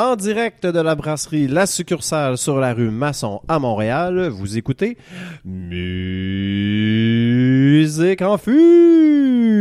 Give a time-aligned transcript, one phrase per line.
[0.00, 4.28] en direct de la brasserie La Succursale sur la rue Masson à Montréal.
[4.28, 4.96] Vous écoutez
[5.44, 5.82] Musique
[8.22, 9.60] en fût.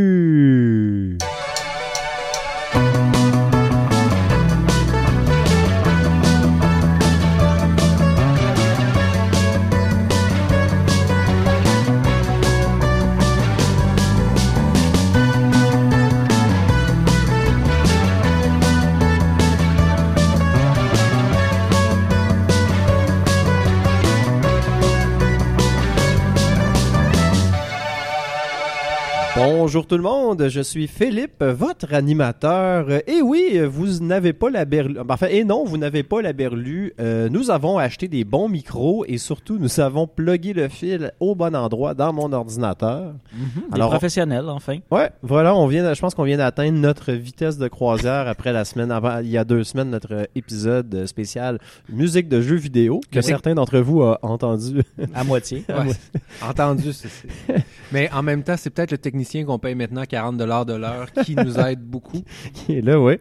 [29.70, 32.90] Bonjour tout le monde, je suis Philippe, votre animateur.
[33.08, 34.98] Et oui, vous n'avez pas la berlue.
[35.08, 36.92] Enfin, et non, vous n'avez pas la berlue.
[37.00, 41.36] Euh, nous avons acheté des bons micros et surtout, nous avons plugué le fil au
[41.36, 43.14] bon endroit dans mon ordinateur.
[43.32, 44.78] Des Alors, professionnels, enfin.
[44.90, 48.52] Ouais, voilà, on vient, de- je pense qu'on vient d'atteindre notre vitesse de croisière après
[48.52, 53.02] la semaine avant, il y a deux semaines, notre épisode spécial musique de jeux vidéo
[53.12, 53.24] que Oui.
[53.24, 54.82] certains d'entre vous ont entendu.
[55.14, 55.64] À moitié.
[55.70, 55.94] Ouais.
[56.42, 56.92] Entendu.
[56.92, 60.44] c'est- c'est- Mais en même temps, c'est peut-être le technicien qu'on paye maintenant 40 de
[60.74, 62.24] l'heure qui nous aide beaucoup.
[62.54, 63.20] qui est là, ouais.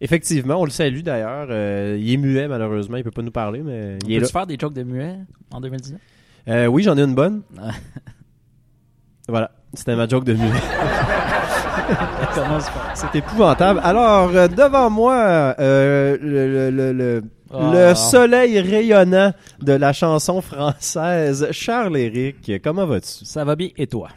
[0.00, 1.46] Effectivement, on le salue d'ailleurs.
[1.50, 4.26] Euh, il est muet malheureusement, il peut pas nous parler, mais il est là.
[4.26, 5.16] Faire des jokes de muet
[5.52, 6.00] en 2019?
[6.48, 7.42] Euh, oui, j'en ai une bonne.
[7.56, 7.70] Ah.
[9.28, 10.50] voilà, c'était ma joke de muet.
[12.94, 13.80] C'est épouvantable.
[13.82, 17.22] Alors, euh, devant moi, euh, le, le- le- le-
[17.52, 17.94] le Ah.
[17.94, 22.50] soleil rayonnant de la chanson française, Charles-Éric.
[22.64, 23.24] Comment vas-tu?
[23.24, 24.08] Ça va bien, et toi?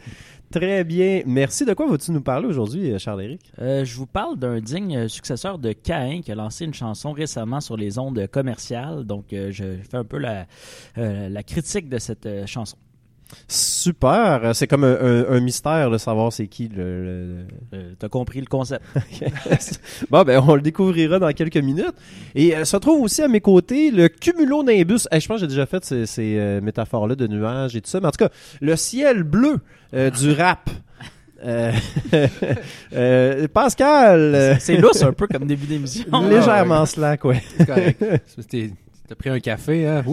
[0.50, 1.22] Très bien.
[1.26, 1.64] Merci.
[1.64, 3.52] De quoi vas-tu nous parler aujourd'hui, Charles-Éric?
[3.60, 7.60] Euh, je vous parle d'un digne successeur de Caïn qui a lancé une chanson récemment
[7.60, 9.04] sur les ondes commerciales.
[9.04, 10.46] Donc, euh, je fais un peu la,
[10.98, 12.76] euh, critique de cette euh, chanson.
[13.48, 14.50] Super.
[14.54, 18.40] C'est comme un, un- un mystère de savoir c'est qui le- le, Euh, T'as compris
[18.40, 18.84] le concept.
[20.10, 21.94] bon, ben, on le découvrira dans quelques minutes.
[22.34, 25.06] Et euh, se trouve aussi à mes côtés le cumulonimbus.
[25.12, 27.90] Eh, je pense que j'ai déjà fait ces, ces, euh, métaphores-là de nuages et tout
[27.90, 28.00] ça.
[28.00, 29.58] Mais en tout cas, le ciel bleu
[29.94, 30.68] euh, du rap.
[31.44, 31.70] Euh,
[32.94, 36.04] euh, Pascal, C'est lousse un peu comme début d'émission.
[36.28, 37.42] légèrement slack, ouais.
[37.58, 38.04] C'est correct.
[38.26, 38.70] C'était-
[39.08, 40.04] T'as pris un café, hein?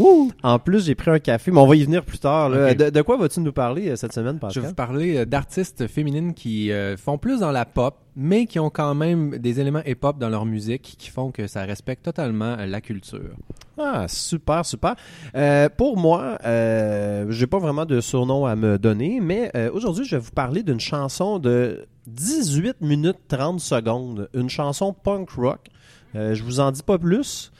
[0.43, 2.49] En plus, j'ai pris un café, mais on va y venir plus tard.
[2.49, 2.73] là.
[2.75, 4.63] De, de quoi vas-tu nous parler euh, cette semaine, Je vais Pascal?
[4.65, 8.69] vous parler euh, d'artistes féminines qui euh, font plus dans la pop, mais qui ont
[8.69, 12.81] quand même des éléments hip-hop dans leur musique qui font que ça respecte totalement la
[12.81, 13.35] culture.
[13.79, 14.95] Ah, super, super.
[15.77, 20.31] Pour moi, j'ai pas vraiment de surnom à me donner, mais aujourd'hui, je vais vous
[20.31, 24.29] parler d'une chanson de 18 minutes 30 secondes.
[24.35, 25.61] Une chanson punk rock.
[26.13, 27.51] Je vous en dis pas plus.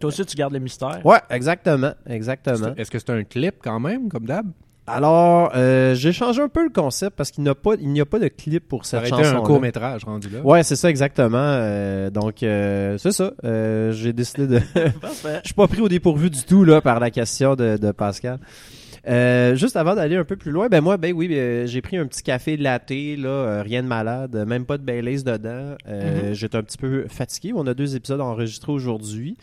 [0.00, 1.00] Toi aussi, tu gardes le mystère.
[1.04, 2.74] Ouais, exactement, exactement.
[2.76, 4.46] Est-ce que c'est un clip quand même, comme d'hab?
[4.86, 8.02] Alors, euh, j'ai changé un peu le concept parce qu'il n'y a pas, il n'y
[8.02, 9.36] a pas de clip pour Ça cette chanson.
[9.36, 10.40] un court-métrage rendu là.
[10.40, 11.38] Ouais, c'est ça exactement.
[11.38, 13.32] Euh, donc, euh, c'est ça.
[13.44, 14.58] Euh, j'ai décidé de.
[14.74, 18.38] Je suis pas pris au dépourvu du tout là par la question de, de Pascal.
[19.06, 21.96] Euh, juste avant d'aller un peu plus loin, ben moi, ben oui, ben, j'ai pris
[21.96, 25.76] un petit café latte, là, euh, rien de malade, même pas de Baileys dedans.
[25.88, 27.52] Euh, J'étais un petit peu fatigué.
[27.54, 29.36] On a deux épisodes enregistrés aujourd'hui.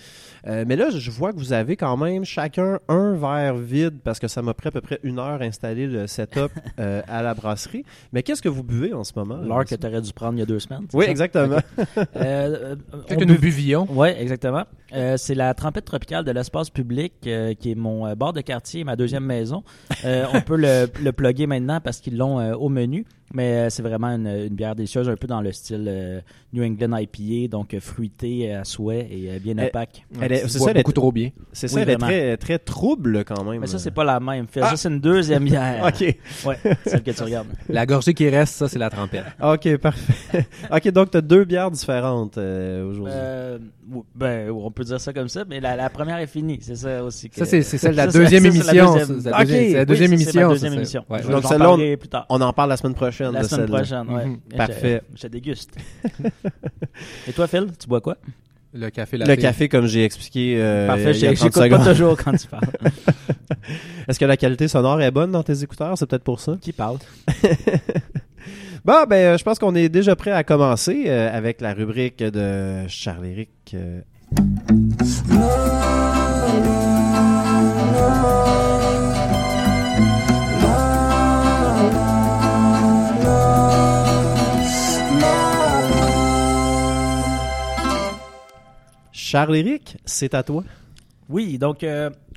[0.47, 4.19] Euh, mais là, je vois que vous avez quand même chacun un verre vide parce
[4.19, 7.21] que ça m'a pris à peu près une heure à installer le setup euh, à
[7.21, 7.83] la brasserie.
[8.13, 9.37] Mais qu'est-ce que vous buvez en ce moment?
[9.37, 10.87] L'heure que tu aurais dû prendre il y a deux semaines.
[10.93, 11.11] Oui, ça?
[11.11, 11.57] exactement.
[11.87, 13.87] Euh, euh, on que bu- nous buvions.
[13.89, 14.63] Oui, exactement.
[14.93, 18.41] Euh, c'est la trempette tropicale de l'espace public euh, qui est mon euh, bar de
[18.41, 19.63] quartier, ma deuxième maison.
[20.05, 23.69] Euh, on peut le, le plugger maintenant parce qu'ils l'ont euh, au menu, mais euh,
[23.69, 26.19] c'est vraiment une, une bière délicieuse, un peu dans le style euh,
[26.53, 30.05] New England IPA, donc euh, fruité à souhait et euh, bien opaque.
[30.19, 31.29] Elle est- c'est ça, elle est- beaucoup trop bien.
[31.53, 32.07] C'est ça, Oui, elle est vraiment.
[32.07, 33.61] très, très trouble quand même.
[33.61, 34.47] Mais ça, c'est pas la même.
[34.47, 34.61] Phil.
[34.65, 34.69] Ah!
[34.71, 35.83] Ça, c'est une deuxième bière.
[35.87, 36.15] Ok,
[36.45, 37.47] Ouais, celle que tu regardes.
[37.69, 39.25] La gorgée qui reste, ça, c'est la trempette.
[39.41, 40.45] ok, parfait.
[40.71, 43.13] ok, donc tu as deux bières différentes euh, aujourd'hui.
[43.15, 43.59] Euh,
[44.15, 46.59] ben, on peut dire ça comme ça, mais la, la première est finie.
[46.61, 47.29] C'est ça aussi.
[47.29, 48.93] que- Ça, c'est c'est celle de la deuxième ça, c'est la émission.
[48.95, 49.21] deuxième.
[49.21, 51.05] C'est la Ok, deuxième- oui, émission.
[51.09, 51.21] ouais.
[51.23, 52.25] Je Donc, celle-là, on- parler plus tard.
[52.29, 53.31] On en parle la semaine prochaine.
[53.33, 53.77] La de semaine celle-là.
[53.79, 54.25] prochaine, ouais.
[54.25, 54.39] Mhm.
[54.51, 55.01] Je- Parfait.
[55.15, 55.71] Je, déguste.
[57.27, 58.17] Et toi, Phil, tu bois quoi?
[58.73, 59.39] Le café Le latte.
[59.39, 62.31] café, comme j'ai expliqué euh, Parfait, il y a j'ai- 30 j'écoute pas toujours quand
[62.37, 62.63] tu parles.
[64.07, 65.97] Est-ce que la qualité sonore est bonne dans tes écouteurs?
[65.97, 66.57] C'est peut-être pour ça.
[66.61, 66.97] Qui parle?
[68.85, 72.23] Bon, ben, euh, je pense qu'on est déjà prêt à commencer euh, avec la rubrique
[72.23, 73.75] de Charles-Éric.
[73.75, 74.01] euh.
[89.11, 90.63] Charles-Éric, c'est à toi.
[91.29, 91.85] Oui, donc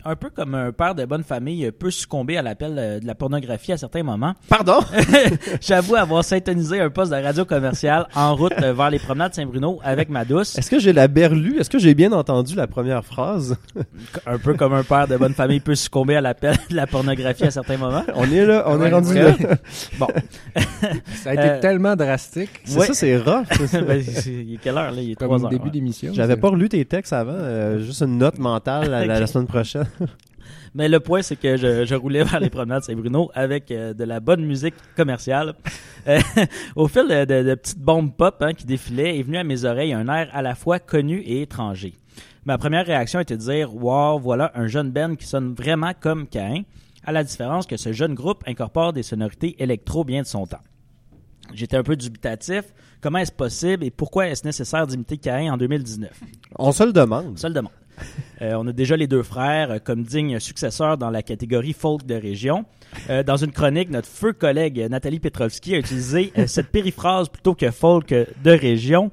[0.04, 3.14] un peu comme un père de bonne famille peut succomber à l'appel euh, de la
[3.14, 4.34] pornographie à certains moments.
[4.48, 4.78] Pardon?
[5.60, 9.80] J'avoue avoir syntonisé un poste de radio commercial en route euh, vers les promenades Saint-Bruno
[9.82, 10.56] avec ma douce.
[10.58, 11.58] Est-ce que j'ai la berlue?
[11.58, 13.56] Est-ce que j'ai bien entendu la première phrase?
[14.26, 17.44] Un peu comme un père de bonne famille peut succomber à l'appel de la pornographie
[17.44, 18.04] à certains moments.
[18.14, 19.22] On est là, on Ouais, est rendu ouais.
[19.22, 19.34] là.
[19.98, 20.06] Bon,
[21.22, 22.50] Ça a été Euh, tellement drastique.
[22.64, 22.86] C'est Ouais.
[22.86, 23.46] ça, c'est rough.
[23.86, 25.00] Ben, il est quelle heure là?
[25.00, 25.50] Il est Comme 3 au heures.
[25.50, 25.70] début ouais.
[25.70, 26.12] d'émission.
[26.14, 29.86] J'avais pas relu tes textes avant, euh, juste une note mentale la, la- semaine prochaine.
[30.74, 34.04] Mais le point, c'est que je, je roulais vers les promenades Saint-Bruno avec euh, de
[34.04, 35.54] la bonne musique commerciale.
[36.08, 36.18] Euh,
[36.76, 39.64] au fil de, de- de petites bombes pop hein, qui défilaient, est venu à mes
[39.64, 41.94] oreilles un air à la fois connu et étranger.
[42.44, 46.26] Ma première réaction était de dire Wow, voilà un jeune Ben qui sonne vraiment comme
[46.26, 46.62] Cain,
[47.06, 50.60] à la différence que ce jeune groupe incorpore des sonorités électro bien de son temps.
[51.54, 52.64] J'étais un peu dubitatif.
[53.00, 56.10] Comment est-ce possible et pourquoi est-ce nécessaire d'imiter Cain en 2019
[56.58, 57.38] On se le demande.
[57.38, 57.72] Seul demande.
[58.42, 62.04] Euh, on a déjà les deux frères euh, comme dignes successeurs dans la catégorie folk
[62.04, 62.64] de région.
[63.10, 67.54] Euh, dans une chronique, notre feu collègue Nathalie Petrovski a utilisé euh, cette périphrase plutôt
[67.54, 69.10] que folk de région.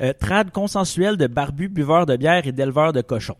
[0.00, 3.36] Euh, trad consensuel de barbus buveurs de bière et d'éleveurs de cochons.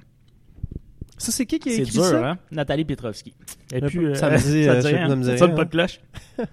[1.16, 2.31] Ça, c'est qui qui a C'est écrit dur, ça?
[2.31, 2.38] hein?
[2.50, 3.34] Nathalie Petrovski.
[3.72, 5.14] Et puis, euh, ça me dit, ça te dit rien?
[5.16, 6.00] me dit Ça rien, pas de cloche?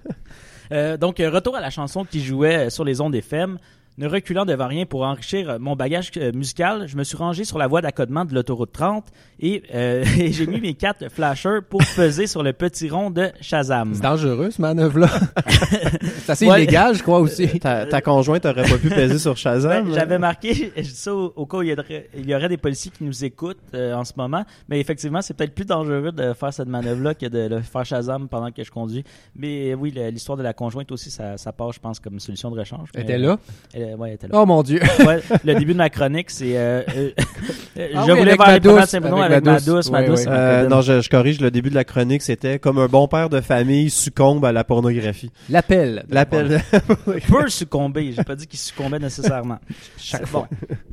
[0.70, 3.58] Euh, donc, retour à la chanson qui jouait sur les ondes FM.
[4.00, 7.46] Ne reculant devant rien pour enrichir euh, mon bagage euh, musical, je me suis rangé
[7.46, 9.06] sur la voie d'accotement de l'autoroute 30
[9.40, 13.30] et, euh, et j'ai mis mes quatre flashers pour peser sur le petit rond de
[13.42, 13.96] Shazam.
[13.96, 15.10] C'est dangereux, ce manœuvre-là.
[15.50, 16.62] c'est assez Ouais.
[16.64, 17.48] illégal, je crois aussi.
[17.60, 19.86] Ta, ta conjointe aurait pas pu peser sur Shazam?
[19.88, 22.36] Ben, J'avais marqué, je dis ça au, au cas où il y, aurait, il y
[22.36, 25.66] aurait des policiers qui nous écoutent euh, en ce moment, mais effectivement, c'est peut-être plus
[25.66, 29.04] dangereux de faire cette manœuvre-là que de le faire Shazam pendant que je conduis.
[29.36, 32.60] Mais oui, l'histoire de la conjointe aussi, ça, ça passe, je pense, comme solution de
[32.60, 32.90] rechange.
[32.94, 33.40] Elle était là.
[33.74, 34.34] Elle, ouais, elle était là.
[34.42, 34.80] Oh mon Dieu.
[35.06, 36.58] Ouais, le début de ma chronique, c'est.
[36.58, 37.10] euh, euh,
[37.78, 39.90] euh, Ah je oui, voulais voir les douce, Saint-Bruno avec avec, ma ma douce.
[39.92, 41.40] ma Euh, non, je, je corrige.
[41.40, 44.64] Le début de la chronique, c'était comme un bon père de famille succombe à la
[44.64, 45.32] pornographie.
[45.50, 46.06] L'appel.
[46.10, 46.62] L'appel.
[47.30, 48.12] peut succomber.
[48.12, 49.60] J'ai pas dit qu'il succombait nécessairement.
[49.98, 50.46] Chaque bon.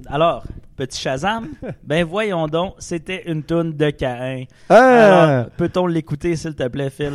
[0.06, 0.44] Alors,
[0.76, 1.49] petit Shazam,
[1.82, 4.44] ben voyons donc, c'était une toune de Caïn.
[4.69, 4.76] Ah!
[4.76, 7.12] Alors, peut-on l'écouter, s'il te plaît, Phil?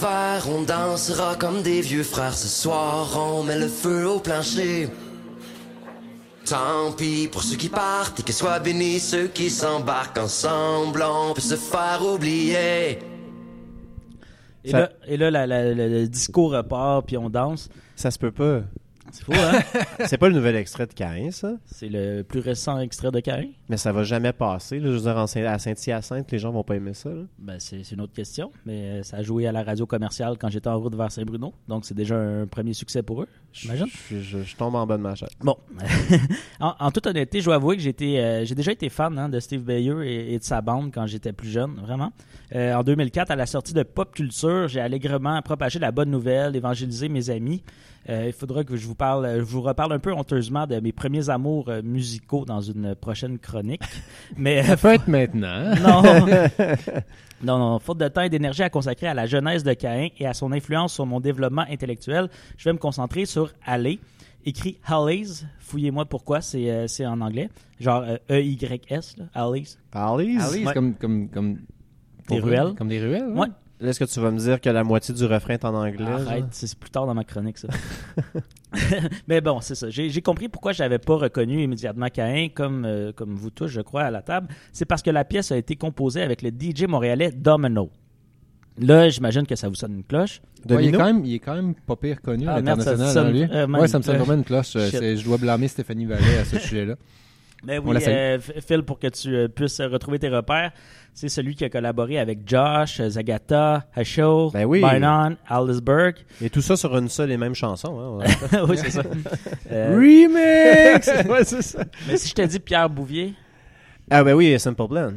[0.00, 4.88] Verre, on dansera comme des vieux frères ce soir, on met le feu au plancher.
[6.44, 11.34] Tant pis pour ceux qui partent et que soient bénis ceux qui s'embarquent ensemble, on
[11.34, 12.98] peut se faire oublier.
[14.64, 17.68] Et Ça- là, et là la- la- la- le discours repart, puis on danse.
[17.96, 18.60] Ça se peut pas.
[19.12, 19.60] C'est fou, hein?
[20.06, 21.52] C'est pas le nouvel extrait de Caïn, ça?
[21.66, 23.48] C'est le plus récent extrait de Caïn.
[23.68, 24.78] Mais ça va jamais passer.
[24.80, 24.86] là.
[24.88, 27.10] Je veux dire, en Saint- à Saint-Hyacinthe, les gens vont pas aimer ça.
[27.38, 30.48] Ben, c'est une autre question, mais euh, ça a joué à la radio commerciale quand
[30.48, 33.86] j'étais en route vers Saint-Bruno, donc c'est déjà un premier succès pour eux, j'imagine.
[34.10, 35.28] Je, je- je tombe en bas de ma chaise.
[35.40, 35.56] Bon,
[36.60, 39.28] en, en toute honnêteté, je dois avouer que j'ai euh, j'ai déjà été fan hein,
[39.28, 42.12] de Steve Bayeux et, et de sa bande quand j'étais plus jeune, vraiment.
[42.54, 46.56] Euh, en 2004, à la sortie de Pop Culture, j'ai allègrement propagé la bonne nouvelle,
[46.56, 47.62] évangélisé mes amis.
[48.08, 50.92] Euh, il faudra que je vous parle, je vous reparle un peu honteusement de mes
[50.92, 53.57] premiers amours musicaux dans une prochaine chronique.
[54.36, 55.74] Mais Ça peut être maintenant.
[55.82, 56.02] non.
[57.42, 60.26] non, non, faute de temps et d'énergie à consacrer à la jeunesse de Caïn et
[60.26, 63.98] à son influence sur mon développement intellectuel, je vais me concentrer sur Alley,
[64.44, 65.44] écrit Alleys.
[65.60, 67.48] Fouillez-moi pourquoi, c'est euh, c'est en anglais.
[67.80, 69.76] Genre euh, E-Y-S, là, Alleys.
[69.92, 70.42] Alice?
[70.42, 70.74] Alice, Ouais.
[70.74, 71.58] comme, comme, comme...
[72.28, 72.74] Des ruelles.
[72.76, 73.30] Comme des ruelles.
[73.34, 73.38] hein?
[73.38, 73.48] Ouais.
[73.80, 76.04] Là, Est-ce que tu vas me dire que la moitié du refrain est en anglais?
[76.04, 77.68] Arrête, c'est plus tard dans ma chronique, ça.
[79.28, 79.88] Mais bon, c'est ça.
[79.88, 83.80] J'ai j'ai compris pourquoi j'avais pas reconnu immédiatement Caïn, comme, euh, comme vous tous, je
[83.80, 84.48] crois, à la table.
[84.72, 87.90] C'est parce que la pièce a été composée avec le DJ montréalais Domino.
[88.80, 90.40] Là, j'imagine que ça vous sonne une cloche.
[90.68, 90.98] Ouais, il, est Domino?
[90.98, 93.26] quand même, il est quand même pas pire connu Ah, à merde, ça l'international, sonne
[93.26, 93.44] hein, lui.
[93.46, 94.26] vraiment ouais, ça me sonne cloche.
[94.26, 94.76] vraiment une cloche.
[94.76, 96.94] Euh, Je dois blâmer Stéphanie Vallée à ce sujet-là.
[97.64, 100.70] Mais On oui, euh, Phil, pour que tu euh, puisses retrouver tes repères,
[101.18, 104.80] c'est celui qui a collaboré avec Josh, euh, Zagata, Hasho, Ben oui.
[104.80, 106.14] Bynon, Aldisberg.
[106.40, 108.20] Et tout ça sur une seule et même chanson.
[108.22, 108.64] Hein?
[108.68, 109.02] oui, c'est ça.
[109.72, 111.08] Euh, Remix!
[111.28, 111.84] ouais, c'est ça.
[112.06, 113.34] mais si je te dis Pierre Bouvier,
[114.08, 115.12] Ah ben oui, Simple Plan.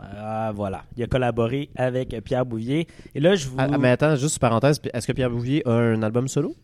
[0.00, 0.82] ah, voilà.
[0.96, 2.88] Il a collaboré avec euh, Pierre Bouvier.
[3.14, 3.56] Et là, je vous...
[3.58, 6.56] Ah, ah, mais attends, juste parenthèse, est-ce que Pierre Bouvier a un album solo?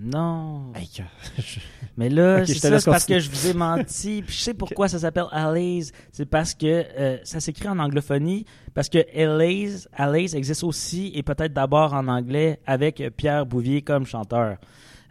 [0.00, 0.72] Non.
[0.74, 1.42] Hey, je-
[1.96, 4.22] Mais là, Ok, je c'est parce que je vous ai menti.
[4.24, 5.90] Puis je sais pourquoi ça s'appelle Alice.
[6.12, 8.44] C'est parce que euh, ça s'écrit en anglophonie.
[8.74, 14.06] Parce que Alice, Alice existe aussi et peut-être d'abord en anglais avec Pierre Bouvier comme
[14.06, 14.58] chanteur.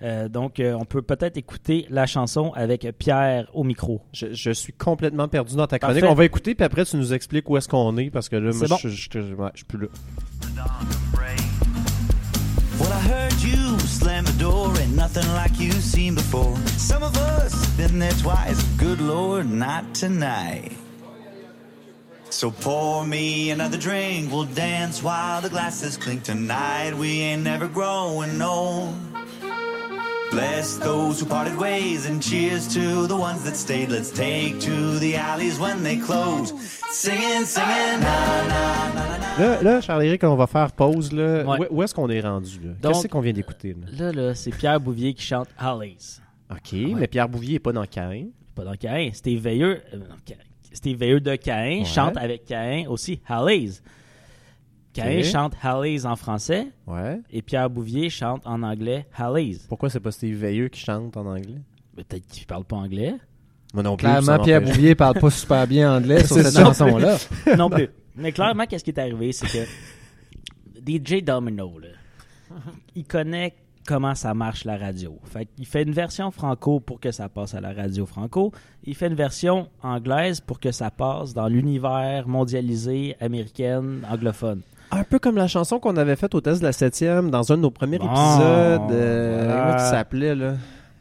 [0.04, 4.02] Euh, donc, euh, on peut peut-être écouter la chanson avec Pierre au micro.
[4.14, 6.02] Je, je suis complètement perdu dans ta chronique.
[6.02, 6.12] Parfait.
[6.12, 8.52] On va écouter, puis après, tu nous expliques où est-ce qu'on est, parce que là,
[8.54, 8.78] moi, bon.
[8.78, 9.88] je, je, je, ouais, je suis plus là.
[15.08, 16.54] Nothing like you've seen before.
[16.76, 18.62] Some of us been there twice.
[18.76, 20.74] Good Lord, not tonight.
[22.30, 24.30] So pour me another drink.
[24.30, 26.24] We'll dance while the glasses clink.
[26.24, 28.96] Tonight we ain't never growing old.
[30.30, 33.88] Bless those who parted ways and cheers to the ones that stayed.
[33.88, 36.52] Let's take to the alleys when they close.
[36.90, 38.67] Singing, singing, na na.
[39.40, 41.12] Là, là Charles-Éric, on va faire pause.
[41.12, 41.44] Là.
[41.46, 41.68] Ouais.
[41.70, 42.60] Où, où est-ce qu'on est rendu?
[42.82, 43.76] Qu'est-ce qu'on vient d'écouter?
[43.98, 44.06] Là?
[44.06, 46.20] Là, là, c'est Pierre Bouvier qui chante Hollies.
[46.50, 48.28] OK, mais Pierre Bouvier n'est pas dans Cain.
[48.56, 49.12] Pas dans Caïn.
[49.14, 51.86] Steve Veilleux, euh, Veilleux de Caïn Ouais.
[51.86, 53.82] chante avec Caïn aussi Hollies.
[54.94, 55.26] Caïn Ok.
[55.26, 57.20] chante Hollies en français Ouais.
[57.30, 59.62] et Pierre Bouvier chante en anglais Hollies.
[59.70, 61.62] Pourquoi c'est pas Steve Veilleux qui chante en anglais?
[61.96, 63.14] Peut-être qu'il parle pas anglais.
[63.74, 64.08] Moi non plus.
[64.08, 64.62] Clairement, Pierre.
[64.62, 67.18] Bouvier parle pas super bien anglais sur cette chanson-là.
[67.58, 67.90] non plus.
[68.18, 69.66] Mais clairement, qu'est-ce qui est arrivé, c'est que
[70.88, 71.88] DJ Domino, là,
[72.96, 73.54] il connaît
[73.86, 75.18] comment ça marche la radio.
[75.26, 78.52] Fait il fait une version franco pour que ça passe à la radio franco.
[78.84, 84.62] Il fait une version anglaise pour que ça passe dans l'univers mondialisé américaine anglophone.
[84.92, 87.58] Un peu comme la chanson qu'on avait faite au test de la 7e dans un
[87.58, 88.92] de nos premiers Bon, épisodes.
[88.92, 90.54] Euh, comment il s'appelait, là?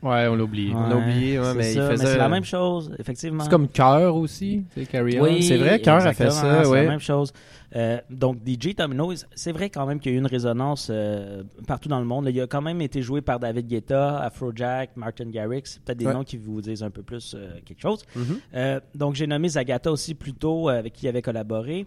[0.03, 0.73] Ouais, on l'a oublié.
[0.75, 3.43] On a oublié, ouais, c'est mais il faisait- c'est la même chose, effectivement.
[3.45, 5.25] C'est comme cœur aussi, c'est Carry On.
[5.25, 6.85] Oui, C'est vrai, Cœur a fait ça, c'est ouais.
[6.85, 7.33] la même chose.
[7.75, 11.43] Euh, donc, DJ Domino, c'est vrai quand même qu'il y a eu une résonance euh,
[11.67, 12.29] partout dans le monde.
[12.31, 15.63] Il a quand même été joué par David Guetta, Afrojack, Martin Garrix.
[15.85, 16.13] Peut-être des Ouais.
[16.15, 18.05] noms qui vous disent un peu plus euh, quelque chose.
[18.15, 18.25] Mhm.
[18.55, 21.87] Euh, donc, j'ai nommé Zagata aussi plus tôt, avec qui il avait collaboré.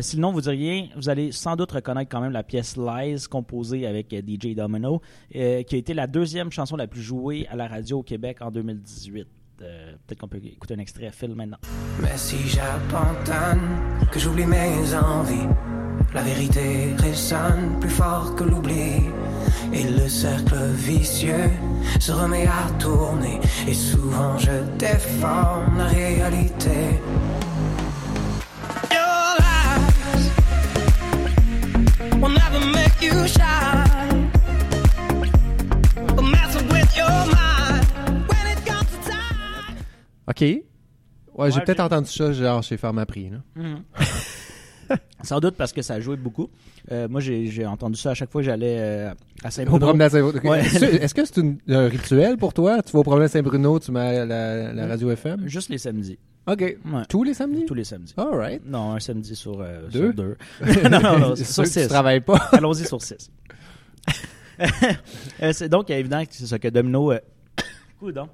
[0.00, 2.76] Si le nom vous dit rien, vous allez sans doute reconnaître quand même la pièce
[2.76, 5.00] Lies, composée avec DJ Domino,
[5.32, 8.50] qui a été la deuxième chanson la plus jouée à la radio au Québec en
[8.52, 9.26] 2018.
[9.62, 11.58] Euh, peut-être qu'on peut écouter un extrait à Phil maintenant.
[12.00, 13.60] Mais si j'abandonne,
[14.10, 15.48] que j'oublie mes envies,
[16.14, 19.04] la vérité résonne plus fort que l'oubli.
[19.72, 21.50] Et le cercle vicieux
[21.98, 23.38] se remet à tourner.
[23.68, 26.98] Et souvent je déforme la réalité.
[40.40, 40.62] OK.
[41.38, 43.30] Ouais, j'ai peut-être entendu ça genre chez Pharmaprix.
[43.30, 43.38] Là.
[43.56, 43.82] Mhm.
[45.22, 46.50] Sans doute parce que ça a joué beaucoup.
[46.90, 49.92] Euh, moi, j'ai entendu ça à chaque fois que j'allais euh, à Saint-Bruno.
[49.94, 50.60] Ouais.
[50.66, 52.82] Est-ce que c'est un rituel pour toi?
[52.82, 55.46] Tu vas au promenade Saint-Bruno, tu mets la, la radio FM?
[55.46, 56.18] Juste les samedis.
[56.48, 56.60] OK.
[56.60, 57.02] Ouais.
[57.08, 57.66] Tous les samedis?
[57.66, 58.14] Tous les samedis.
[58.16, 58.62] All right.
[58.66, 60.12] Non, un samedi sur, euh, Deux?
[60.12, 60.36] sur deux?
[60.90, 61.86] non, non, non, C'est sur que tu six.
[61.86, 62.38] travailles pas.
[62.52, 63.30] Allons-y sur six.
[65.52, 67.12] C'est donc évident que c'est ça que Domino.
[67.12, 67.18] Euh...
[68.00, 68.28] Coudon.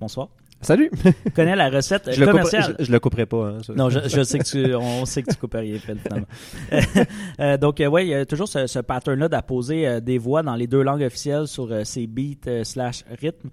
[0.00, 0.28] Bonsoir.
[0.64, 0.90] Salut!
[1.36, 2.74] Connaît la recette je, le commerciale.
[2.78, 3.48] je, je le couperai pas.
[3.48, 3.58] Hein.
[3.76, 6.26] Non, je, je sais que tu, on sait que tu finalement.
[7.40, 10.42] Euh, donc, euh, ouais, il y a toujours ce, ce pattern-là d'apposer euh, des voix
[10.42, 13.50] dans les deux langues officielles sur euh, ces beats slash rythmes.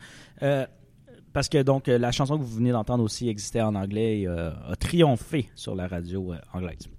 [1.33, 4.75] Parce que donc la chanson que vous venez d'entendre aussi existait en anglais et a
[4.77, 6.89] triomphé sur la radio anglaise.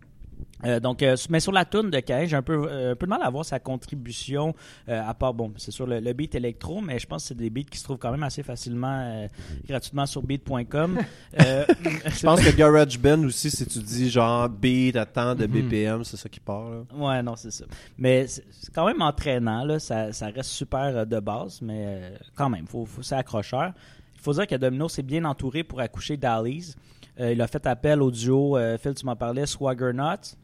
[0.64, 3.06] Euh, donc, euh, mais sur la tune de Cain, j'ai un peu, euh, un peu
[3.06, 4.54] de mal à voir sa contribution,
[4.88, 7.34] euh, à part, bon, c'est sur le, le beat électro, mais je pense que c'est
[7.36, 9.26] des beats qui se trouvent quand même assez facilement, euh,
[9.66, 10.98] gratuitement sur beat.com.
[11.40, 11.64] Euh,
[12.04, 15.46] Je pense que GarageBand aussi, si tu dis genre beat à tant de.
[15.46, 16.68] BPM, c'est ça qui part.
[16.68, 16.82] Là.
[16.94, 17.64] Ouais, non, c'est ça.
[17.96, 19.78] Mais c'est quand même entraînant, là.
[19.78, 23.72] Ça, ça reste super de base, mais euh, quand même, faut, faut, c'est accrocheur.
[24.14, 26.76] Il faut dire que Domino s'est bien entouré pour accoucher d'Alice.
[27.20, 30.36] Euh, il a fait appel au duo, euh, Phil, tu m'en parlais, Swagger Nuts.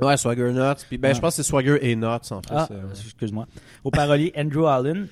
[0.00, 0.84] Ouais, Swagger Nuts.
[0.88, 1.14] Puis ben, Ouais.
[1.14, 2.50] je pense que c'est Swagger et Nuts en fait.
[2.50, 3.46] Ah, excuse-moi.
[3.84, 5.06] Au parolier Andrew Allen.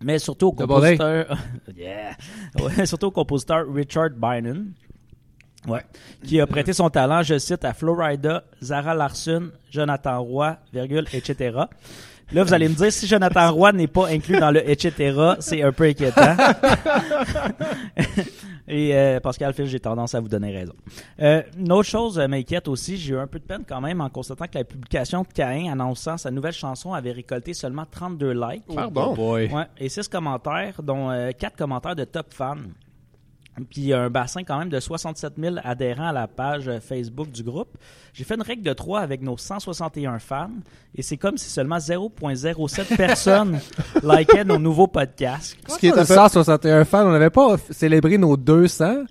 [0.00, 1.36] Mais surtout au compositeur.
[1.76, 2.16] yeah!
[2.60, 4.72] Ouais, surtout au compositeur Richard Bynum.
[5.66, 5.84] Ouais.
[6.24, 11.58] Qui a prêté son talent, je cite, à Florida, Zara Larson, Jonathan Roy, virgule, etc.
[12.32, 15.62] Là, vous allez me dire, si Jonathan Roy n'est pas inclus dans le etc., c'est
[15.62, 16.36] un peu inquiétant.
[18.68, 20.74] Et euh, Pascal Phil, j'ai tendance à vous donner raison.
[21.20, 24.02] Euh, une autre chose euh, m'inquiète aussi, j'ai eu un peu de peine quand même
[24.02, 28.32] en constatant que la publication de Caïn annonçant sa nouvelle chanson avait récolté seulement 32
[28.32, 28.66] likes.
[28.66, 29.08] Pardon?
[29.12, 29.48] Oh boy.
[29.50, 31.08] Ouais, et 6 commentaires, dont
[31.38, 32.56] 4 commentaires de top fans.
[33.64, 37.42] Puis un bassin quand même de 67 000 adhérents à la page euh, Facebook du
[37.42, 37.76] groupe.
[38.12, 40.50] J'ai fait une règle de 3 avec nos 161 fans
[40.94, 43.60] et c'est comme si seulement 0.07 personnes
[44.02, 45.56] likaient nos nouveaux podcasts.
[45.68, 49.04] Ce qui est à 161 fans, on n'avait pas célébré nos 200.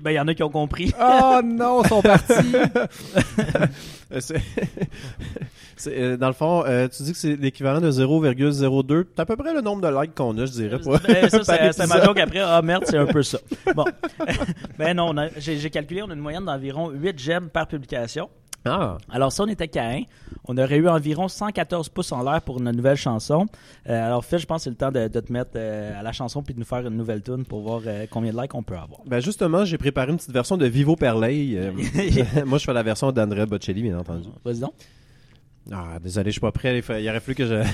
[0.00, 0.92] Ben, il y en a qui ont compris.
[1.00, 2.32] Oh non, ils sont partis.
[4.12, 4.34] Euh, c'est-
[5.76, 9.06] c'est, euh, dans le fond, euh, tu dis que c'est l'équivalent de 0,02.
[9.16, 10.78] C'est à peu près le nombre de likes qu'on a, je dirais.
[10.78, 10.98] Pas.
[11.06, 12.38] Ben, ça, c'est- c'est ma joke après.
[12.40, 13.38] Ah merde, c'est un peu ça.
[13.74, 13.84] Bon.
[14.78, 17.66] ben non, on a- j'ai j'ai calculé, on a une moyenne d'environ 8 j'aime par
[17.66, 18.28] publication.
[18.64, 20.04] Ah, Alors, si on était Caïn,
[20.48, 23.46] on aurait eu environ 114 pouces en l'air pour notre nouvelle chanson.
[23.88, 26.02] Euh, alors, Phil, je pense que c'est le temps de, de te mettre euh, à
[26.02, 28.54] la chanson puis de nous faire une nouvelle tune pour voir euh, combien de likes
[28.54, 29.00] on peut avoir.
[29.06, 31.72] ben justement, j'ai préparé une petite version de Vivo Perley.
[32.46, 34.28] Moi, je fais la version d'Andrea Bocelli, bien entendu.
[34.44, 34.72] Vas-y donc.
[35.72, 36.78] Ah, désolé, je suis pas prêt.
[36.78, 37.64] Il aurait fallu que je...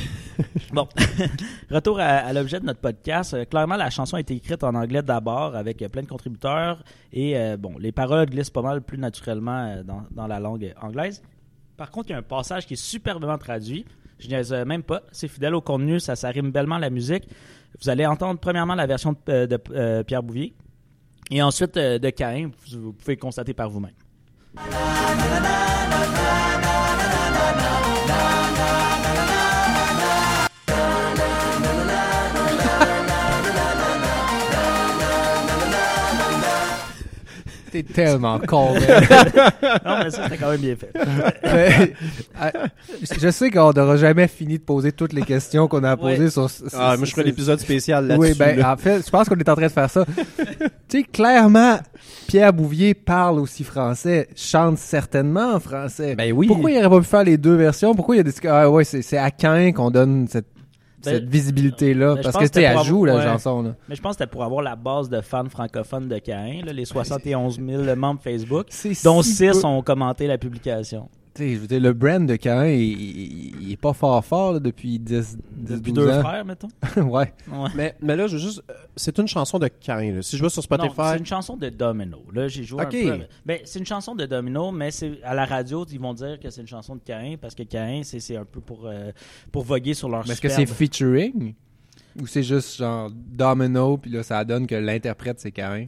[0.72, 0.86] Bon,
[1.70, 3.34] retour à, l'objet de notre podcast.
[3.34, 6.84] Euh, clairement, la chanson a été écrite en anglais d'abord avec euh, plein de contributeurs
[7.12, 11.22] et euh, bon, les paroles glissent pas mal plus naturellement dans, dans la langue anglaise.
[11.76, 13.84] Par contre, il y a un passage qui est superbement traduit.
[14.20, 15.02] Je niaise même pas.
[15.10, 17.24] C'est fidèle au contenu, ça, ça rime bellement la musique.
[17.82, 20.54] Vous allez entendre premièrement la version de, Pierre Bouvier
[21.30, 22.50] et ensuite de Caïn.
[22.68, 23.94] Vous, vous pouvez constater par vous-même.
[37.70, 38.74] T'es tellement con.
[38.74, 40.90] Non, mais ça, c'était quand même bien fait.
[41.44, 41.94] Mais,
[42.42, 42.66] euh,
[43.20, 46.30] je sais qu'on n'aura jamais fini de poser toutes les questions qu'on a posées Ouais.
[46.30, 46.48] sur.
[46.72, 48.30] Ah, moi, je ferai l'épisode spécial là-dessus.
[48.32, 48.72] Oui, ben, là.
[48.72, 50.04] en fait, je pense qu'on est en train de faire ça.
[50.88, 51.78] tu sais, clairement,
[52.26, 56.14] Pierre Bouvier parle aussi français, chante certainement en français.
[56.16, 56.46] Ben oui.
[56.46, 57.94] Pourquoi il n'aurait pas pu faire les deux versions?
[57.94, 58.32] Pourquoi il y a des...
[58.48, 60.46] Ah ouais, c'est c'est à Caen qu'on donne cette,
[61.04, 62.14] Ben, cette visibilité-là.
[62.16, 63.22] ben, parce que, tu c'était elle joue, la ouais.
[63.22, 63.74] chanson, là.
[63.88, 66.84] Mais je pense que c'était pour avoir la base de fans francophones de Caïn, les
[66.84, 68.66] 71 000 membres Facebook,
[69.04, 71.08] dont si 6 peu- ont commenté la publication.
[71.40, 74.24] Tu sais, je veux dire, le brand de Caen, il, il- il est pas fort
[74.24, 76.20] fort là, depuis 10, 10 Depuis 12 deux ans.
[76.22, 76.68] frères, mettons.
[76.96, 77.32] ouais.
[77.50, 77.68] Ouais.
[77.74, 78.62] Mais, mais là, je veux juste...
[78.70, 80.22] euh, C'est une chanson de Cain, là.
[80.22, 81.02] Si je vais sur Non, Spotify...
[81.12, 82.18] c'est une chanson de Domino.
[82.34, 82.94] Là, j'ai joué Ok.
[82.94, 83.24] un peu.
[83.46, 86.50] Ben, c'est une chanson de Domino, mais c'est à la radio, ils vont dire que
[86.50, 89.10] c'est une chanson de Caïn parce que Caïn, c'est c'est un peu pour, euh,
[89.50, 91.54] pour voguer sur leur Mais est-ce que c'est superbe- featuring?
[92.20, 95.86] Ou c'est juste genre domino, puis là, ça donne que l'interprète, c'est Cain?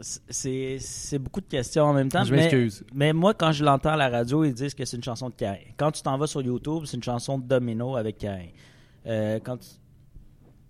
[0.00, 2.24] C'est c'est beaucoup de questions en même temps.
[2.24, 2.84] Je mais- m'excuse.
[2.94, 5.34] Mais moi, quand je l'entends à la radio, ils disent que c'est une chanson de
[5.34, 5.58] Caïn.
[5.76, 8.48] Quand tu t'en vas sur YouTube, c'est une chanson de Domino avec Caïn.
[9.06, 9.68] Euh, quand tu-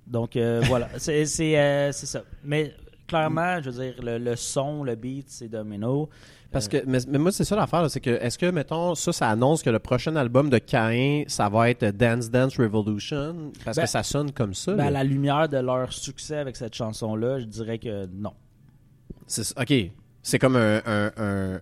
[0.07, 0.89] Donc, euh, voilà.
[0.99, 2.23] C'est c'est, euh, c'est ça.
[2.45, 2.75] Mais
[3.07, 6.09] clairement, je veux dire, le, le son, le beat, c'est Domino.
[6.53, 9.13] Parce que, mais, mais moi, c'est ça l'affaire, là, c'est que, est-ce que, mettons, ça,
[9.13, 13.53] ça annonce que le prochain album de Cain, ça va être Dance Dance Revolution?
[13.65, 14.75] Parce Ben, que ça sonne comme ça.
[14.75, 18.33] Ben, à la lumière de leur succès avec cette chanson-là, je dirais que non.
[19.31, 19.90] C'est- OK.
[20.23, 21.61] C'est comme un, un, un-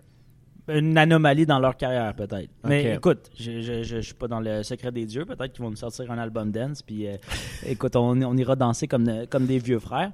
[0.69, 2.51] Une anomalie dans leur carrière, peut-être.
[2.65, 5.25] Mais écoute, je, je, je, je suis pas dans le secret des dieux.
[5.25, 6.83] Peut-être qu'ils vont nous sortir un album dance.
[6.83, 7.17] Puis, euh,
[7.67, 10.11] écoute, on, on ira danser comme, comme des vieux frères.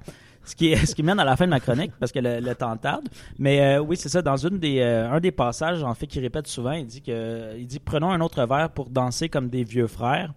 [0.47, 2.53] Ce qui, ce qui mène à la fin de ma chronique, parce que le, le
[2.53, 3.09] temps tarde.
[3.39, 4.21] Mais euh, oui, c'est ça.
[4.21, 7.57] Dans une des, euh, un des passages, en fait, qu'il répète souvent, il dit que,
[7.57, 10.33] il dit prenons un autre verre pour danser comme des vieux frères.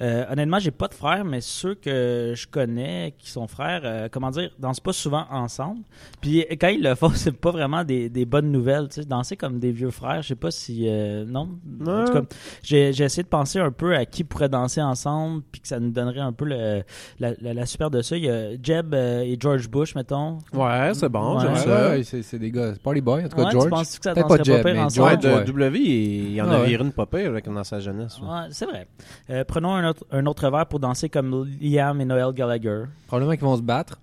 [0.00, 4.08] Euh, honnêtement, j'ai pas de frères, mais ceux que je connais qui sont frères, euh,
[4.10, 5.80] comment dire, dansent pas souvent ensemble.
[6.20, 8.88] Puis quand ils le font, c'est pas vraiment des, des bonnes nouvelles.
[8.88, 11.48] Tu sais, danser comme des vieux frères, je sais pas si euh, non?
[11.86, 12.22] En tout cas,
[12.62, 15.80] j'ai j'ai essayé de penser un peu à qui pourrait danser ensemble, puis que ça
[15.80, 16.82] nous donnerait un peu le,
[17.18, 18.16] la, la, la super de ça.
[18.16, 20.38] Il y a Jeb euh, et George Bush, mettons.
[20.52, 21.42] Ouais, c'est bon, Ouais.
[21.42, 21.90] j'aime ça.
[21.90, 22.72] ouais, c'est c'est des gars.
[22.74, 23.70] c'est Party Boy, en tout cas, Ouais, tu George.
[23.70, 25.08] penses que ça danserait pas Jeb, pas pire ensemble?
[25.10, 25.52] Ouais, George, de.
[25.52, 26.66] W, il y en Ah a ouais.
[26.68, 28.18] viré une pas pire dans sa jeunesse.
[28.20, 28.28] ouais.
[28.28, 28.86] Ouais, c'est vrai.
[29.30, 32.84] Euh, prenons un autre, un autre verre pour danser comme Liam et Noel Gallagher.
[33.06, 33.98] Probablement qu'ils vont se battre.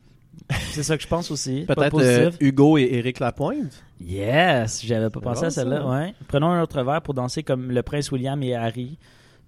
[0.71, 1.65] C'est ça que je pense aussi.
[1.67, 2.31] Peut-être euh.
[2.39, 3.83] Hugo et Éric Lapointe.
[4.01, 5.87] Yes, j'avais pas pensé bon, à celle-là.
[5.87, 6.13] Ouais.
[6.27, 8.97] Prenons un autre verre pour danser comme le prince William et Harry.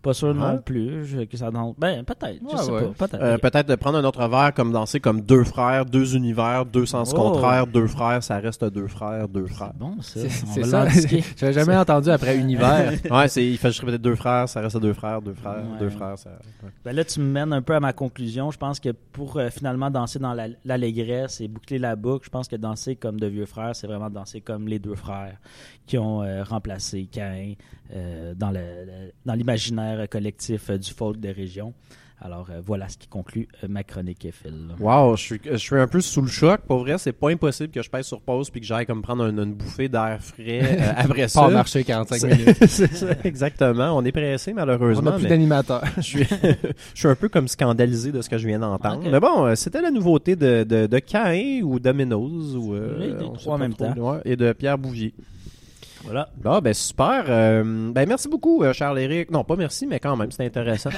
[0.08, 0.34] Pas sûr Ouais.
[0.36, 1.76] non plus je- que ça danse.
[1.78, 2.82] Ben peut-être, je sais ouais.
[2.98, 3.08] pas.
[3.08, 3.22] Peut-être.
[3.24, 3.38] Euh.
[3.38, 7.12] Peut-être de prendre un autre verre comme danser comme deux frères, deux univers, deux sens
[7.14, 7.18] Oh.
[7.18, 9.74] contraires, deux frères, ça reste deux frères, deux frères.
[9.78, 10.88] Bon, ça, C'est ça.
[11.38, 12.94] J'avais jamais entendu après Univers.
[13.12, 15.80] ouais, c'est, il fait juste répéter deux frères, ça reste deux frères, deux frères, Ouais.
[15.80, 16.18] deux frères.
[16.18, 16.30] Ça...
[16.64, 16.70] ouais.
[16.86, 18.50] Ben là, tu me mènes un peu à ma conclusion.
[18.52, 22.30] Je pense que pour euh, finalement danser dans la- l'allégresse et boucler la boucle, je
[22.30, 25.38] pense que danser comme de vieux frères, c'est vraiment danser comme les deux frères
[25.86, 27.54] qui ont euh, remplacé Cain
[27.96, 29.12] euh, dans le-
[30.06, 31.74] collectif euh, du folk des régions.
[32.20, 34.70] Alors euh, voilà ce qui conclut euh, ma chronique, Phil.
[34.80, 36.62] Wow, je suis, je suis un peu sous le choc.
[36.62, 39.28] Pour vrai, c'est pas impossible que je pèse sur pause puis que j'aille comme prendre
[39.28, 41.42] une, une bouffée d'air frais euh, après ça.
[41.42, 42.58] Pas marché 45 C'est- minutes.
[42.68, 43.96] c'est ça, exactement.
[43.96, 45.12] On est pressé On malheureusement.
[45.12, 45.84] n'a plus d'animateur.
[45.98, 49.08] je suis, je suis un peu comme scandalisé de ce que je viens d'entendre.
[49.12, 53.26] Mais bon, c'était la nouveauté de, de, de Cain ou Domino's ou euh, Oui, des
[53.26, 53.94] on trois en même trop.
[53.94, 54.14] temps.
[54.14, 55.14] Ouais, et de Pierre Bouvier.
[56.08, 56.30] Voilà.
[56.38, 57.26] Bon, ben super.
[57.28, 59.30] Euh, ben merci beaucoup, euh, Charles-Éric.
[59.30, 60.90] Non, pas merci, mais quand même, c'est intéressant.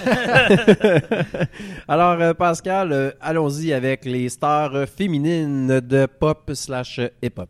[1.88, 7.50] Alors, euh, Pascal, euh, allons-y avec les stars féminines de pop slash hip-hop.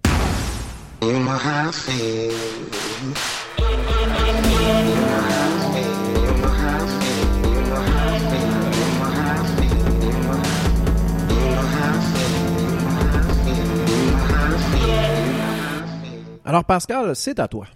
[16.50, 17.68] Alors, Pascal, c'est à toi.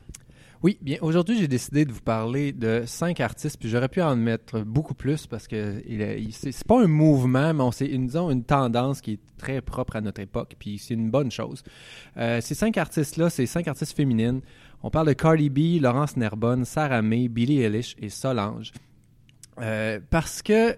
[0.63, 4.15] Oui, bien aujourd'hui j'ai décidé de vous parler de cinq artistes, puis j'aurais pu en
[4.15, 8.43] mettre beaucoup plus parce que il, il- c'est pas un mouvement, mais c'est une, une
[8.43, 11.61] tendance qui est très propre à notre époque, puis c'est une bonne chose.
[12.17, 14.41] Euh, ces cinq artistes-là, c'est cinq artistes féminines.
[14.81, 18.71] On parle de Cardi B, Laurence Nerbonne, Sarah May, Billie Eilish et Solange.
[19.61, 20.75] Euh, parce que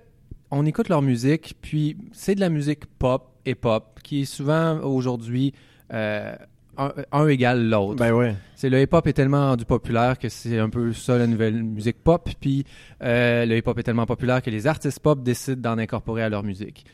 [0.52, 4.80] on écoute leur musique, puis c'est de la musique pop et pop qui est souvent
[4.82, 5.54] aujourd'hui
[5.94, 6.36] euh,
[6.78, 7.96] un, un égale l'autre.
[7.96, 8.36] Ben ouais.
[8.56, 12.04] C'est le hip-hop est tellement rendu populaire que c'est un peu ça la nouvelle musique
[12.04, 12.30] pop.
[12.40, 12.66] Puis
[13.04, 16.44] euh, le hip-hop est tellement populaire que les artistes pop décident d'en incorporer à leur
[16.44, 16.86] musique.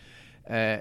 [0.49, 0.77] Euh,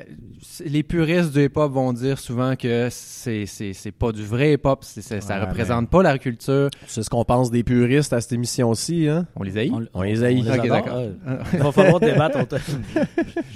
[0.64, 4.80] les puristes du hip-hop vont dire souvent que c'est c'est c'est pas du vrai hip-hop,
[4.82, 6.70] c'est- c'est- ça Ouais, représente pas la culture.
[6.86, 9.26] C'est ce qu'on pense des puristes à cette émission-ci, hein?
[9.36, 9.72] On les haït?
[9.94, 10.42] On les haït.
[10.42, 10.96] D'accord.
[10.96, 11.10] Ouais.
[11.52, 12.38] Il va falloir débattre.
[12.38, 12.56] on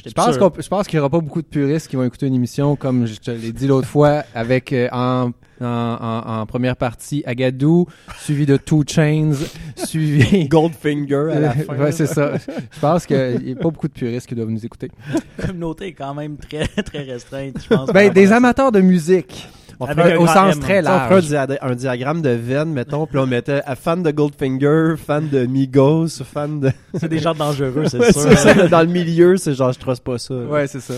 [0.07, 2.27] Je pense qu'on- je pense qu'il y aura pas beaucoup de puristes qui vont écouter
[2.27, 5.31] une émission comme je te l'ai dit l'autre fois avec euh, en,
[5.64, 7.87] en, en- en première partie Agadou
[8.20, 9.33] suivi de Two Chains
[9.77, 11.77] suivi Goldfinger à la fin.
[11.77, 12.33] ouais, c'est ça.
[12.37, 14.90] Je pense qu'il n'y a pas beaucoup de puristes qui doivent nous écouter.
[15.38, 17.90] La communauté est quand même très, très restreinte, je pense.
[17.92, 19.48] Ben, des amateurs de musique.
[19.81, 20.61] On ferait- au sens M.
[20.61, 21.27] très sais, on ferait un, large.
[21.27, 26.22] dia- un diagramme de veine, mettons, puis on mettait fan de Goldfinger, fan de Migos,
[26.24, 26.70] fan de...
[26.94, 28.38] C'est des gens dangereux, c'est Ouais, sûr.
[28.38, 30.33] ça, dans le milieu, c'est genre, je trosse pas ça.
[30.37, 30.94] Ouais, c'est ça.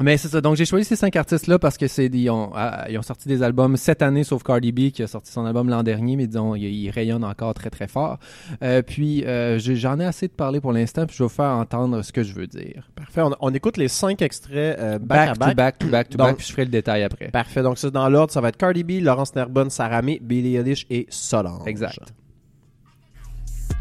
[0.00, 0.40] Mais c'est ça.
[0.40, 3.28] Donc, j'ai choisi ces cinq artistes-là parce que c'est ils ont, ah, ils ont sorti
[3.28, 6.26] des albums cette année, sauf Cardi B qui a sorti son album l'an dernier, mais
[6.26, 8.18] disons, ils, rayonnent encore très très fort.
[8.62, 11.50] Euh, puis, euh, j'en ai assez de parler pour l'instant, puis je vais vous faire
[11.50, 12.88] entendre ce que je veux dire.
[12.94, 15.56] Parfait, on, on écoute les cinq extraits euh, back, à to back.
[15.56, 17.28] back to back to Donc- back, puis je ferai le détail après.
[17.28, 20.56] Parfait, donc c'est dans l'ordre, ça va être Cardi B, Laurence Nerbonne, Sarah May, Billie
[20.56, 21.66] Eilish et Solange.
[21.66, 22.12] Exact.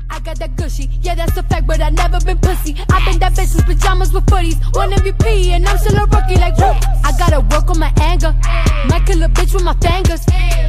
[0.09, 2.75] I got that gushy, yeah, that's a fact, but I never been pussy.
[2.91, 4.57] I've been that bitch with pajamas with footies.
[4.75, 6.77] One MVP, and I'm still a rookie, like, whoop.
[7.03, 8.33] I gotta work on my anger.
[8.87, 10.21] Might kill a bitch with my fingers.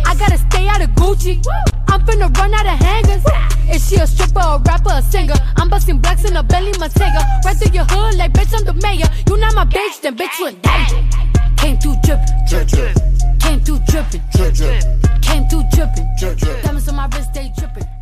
[0.06, 1.44] I gotta stay out of Gucci.
[1.88, 3.24] I'm finna run out of hangers.
[3.72, 5.34] Is she a stripper, a rapper, a singer?
[5.56, 7.22] I'm busting blacks in a belly, Montega.
[7.44, 9.06] Right through your hood, like, bitch, I'm the mayor.
[9.28, 11.08] You not my bitch, then bitch, you daddy.
[11.56, 12.96] Came through drippin', drip, drip.
[13.40, 14.82] Came through drippin', drip, drip.
[15.22, 16.62] Came through drippin', drip, drip.
[16.62, 17.95] Diamonds on my wrist, they drippin'.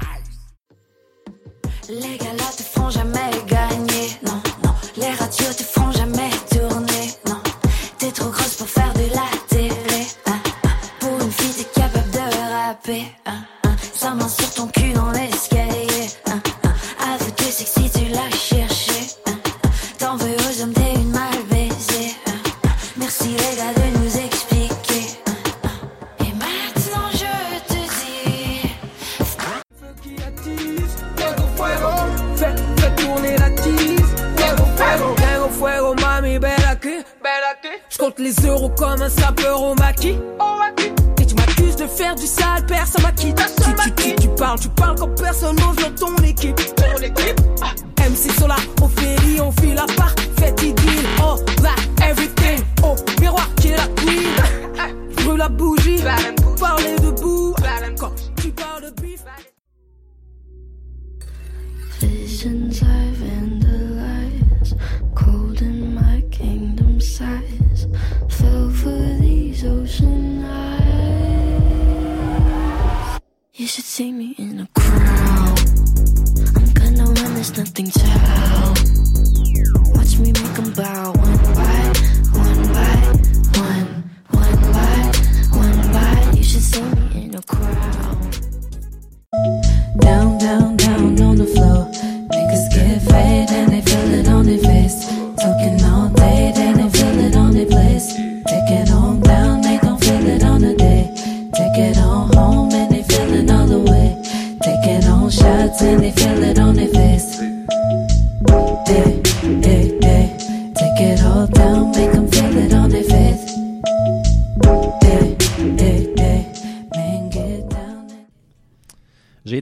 [1.88, 4.74] Les galas te feront jamais gagner, non, non.
[4.96, 7.36] Les radios te feront jamais tourner, non.
[7.98, 10.70] T'es trop grosse pour faire de la télé, hein, hein.
[10.98, 13.04] Pour une fille, t'es capable de rapper,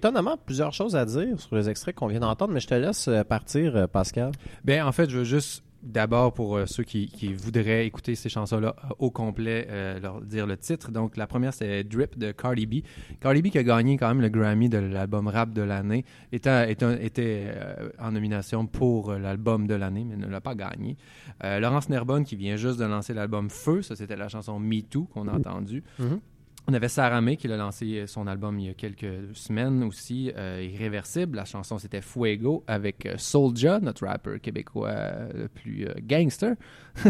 [0.03, 3.07] étonnamment plusieurs choses à dire sur les extraits qu'on vient d'entendre, mais je te laisse
[3.07, 4.33] euh, partir, euh, Pascal.
[4.65, 8.29] Ben, en fait, je veux juste d'abord pour euh, ceux qui, qui voudraient écouter ces
[8.29, 10.91] chansons-là euh, au complet, euh, leur dire le titre.
[10.91, 12.75] Donc, la première, c'est Drip de Cardi B.
[13.21, 16.71] Cardi B qui a gagné quand même le Grammy de l'album rap de l'année, était,
[16.71, 17.55] était, était,
[17.99, 20.97] en nomination pour l'album de l'année, mais ne l'a pas gagné.
[21.43, 25.05] Laurence Nerbonne qui vient juste de lancer l'album Feu, ça c'était la chanson Me Too
[25.13, 25.83] qu'on a entendue.
[25.99, 26.21] Mhm.
[26.69, 30.31] On avait Sarah May qui a lancé son album il y a quelques semaines aussi,
[30.37, 31.37] euh, Irréversible.
[31.37, 36.55] La chanson c'était Fuego avec euh, Soulja, notre rappeur québécois euh, le plus euh, gangster.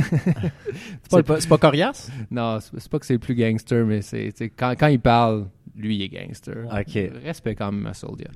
[1.11, 2.11] C'est pas, pas coriace?
[2.31, 5.49] Non, c'est pas que c'est le plus gangster, mais c'est c'est quand, quand il parle,
[5.75, 6.67] lui, il est gangster.
[6.67, 6.99] Ok.
[7.25, 8.29] Respect quand même à Soulja.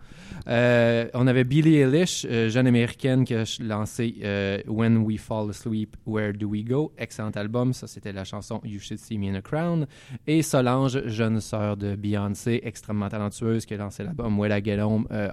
[0.49, 5.51] Euh, on avait Billie Eilish, euh, jeune américaine qui a lancé euh, When We Fall
[5.51, 6.93] Asleep, Where Do We Go?
[6.97, 7.73] Excellent album.
[7.73, 9.87] Ça, c'était la chanson You Should See Me in a Crown.
[10.27, 14.53] Et Solange, jeune sœur de Beyoncé, extrêmement talentueuse, qui a lancé l'album Well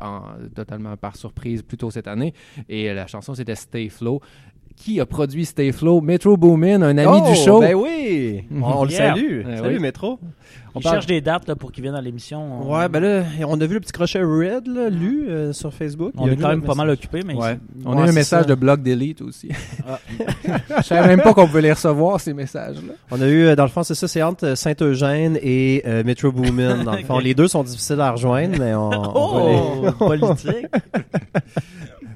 [0.01, 0.23] en,
[0.55, 2.33] totalement par surprise plus tôt cette année.
[2.67, 4.21] Et la chanson, c'était Stay Flow.
[4.75, 6.01] Qui a produit Stay Flow?
[6.01, 7.59] Metro Boomin, un ami Oh, du show.
[7.61, 8.43] Ben oui!
[8.61, 9.43] On, on le salue.
[9.49, 9.79] Eh Salut, oui.
[9.79, 10.19] Métro.
[10.75, 12.63] On parle- cherche des dates là, pour qu'ils viennent dans l'émission.
[12.63, 15.71] On- Ouais, ben là, on a vu le petit crochet Red, là, lu euh, sur
[15.71, 16.13] Facebook.
[16.17, 17.59] On est quand même pas mal occupé, mais Ouais.
[17.85, 18.47] On Ouais, a eu un message ça.
[18.49, 19.49] de blog delete aussi.
[19.87, 19.99] Ah.
[20.79, 22.93] Je savais même pas qu'on pouvait les recevoir, ces messages-là.
[23.11, 26.03] On a eu, euh, dans le fond, c'est ça, c'est entre euh, Saint-Eugène et euh,
[26.03, 26.83] Metro Boomin.
[26.83, 30.05] Dans le fond, les deux sont difficiles à rejoindre, mais on, on va les- Oh,
[30.07, 30.67] politique.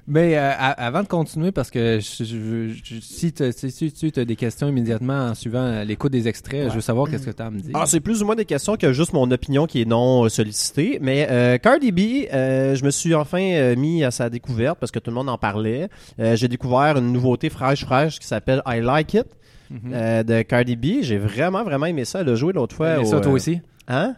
[0.10, 4.24] Mais euh, avant de continuer, parce que je, je- je- si tu si, tu as
[4.24, 7.48] des questions immédiatement en suivant l'écoute des extraits, je veux savoir qu'est-ce que tu as
[7.48, 7.72] à me dire.
[7.74, 10.30] Ah, c'est plus ou moins des questions que juste mon opinion qui est non euh,
[10.30, 11.00] sollicitée.
[11.02, 12.00] Mais euh, Cardi B,
[12.34, 15.28] euh, je me suis enfin euh, mis à sa découverte parce que tout le monde
[15.30, 15.90] en parlait.
[16.20, 19.26] Euh, J'ai découvert une nouveauté fraîche fraîche qui s'appelle I Like It
[19.70, 19.92] Mhm.
[19.94, 21.02] euh, de Cardi B.
[21.02, 22.22] J'ai vraiment vraiment aimé ça.
[22.22, 23.00] Elle a joué l'autre fois.
[23.02, 23.60] Au, ça toi euh, aussi?
[23.90, 24.16] Hein?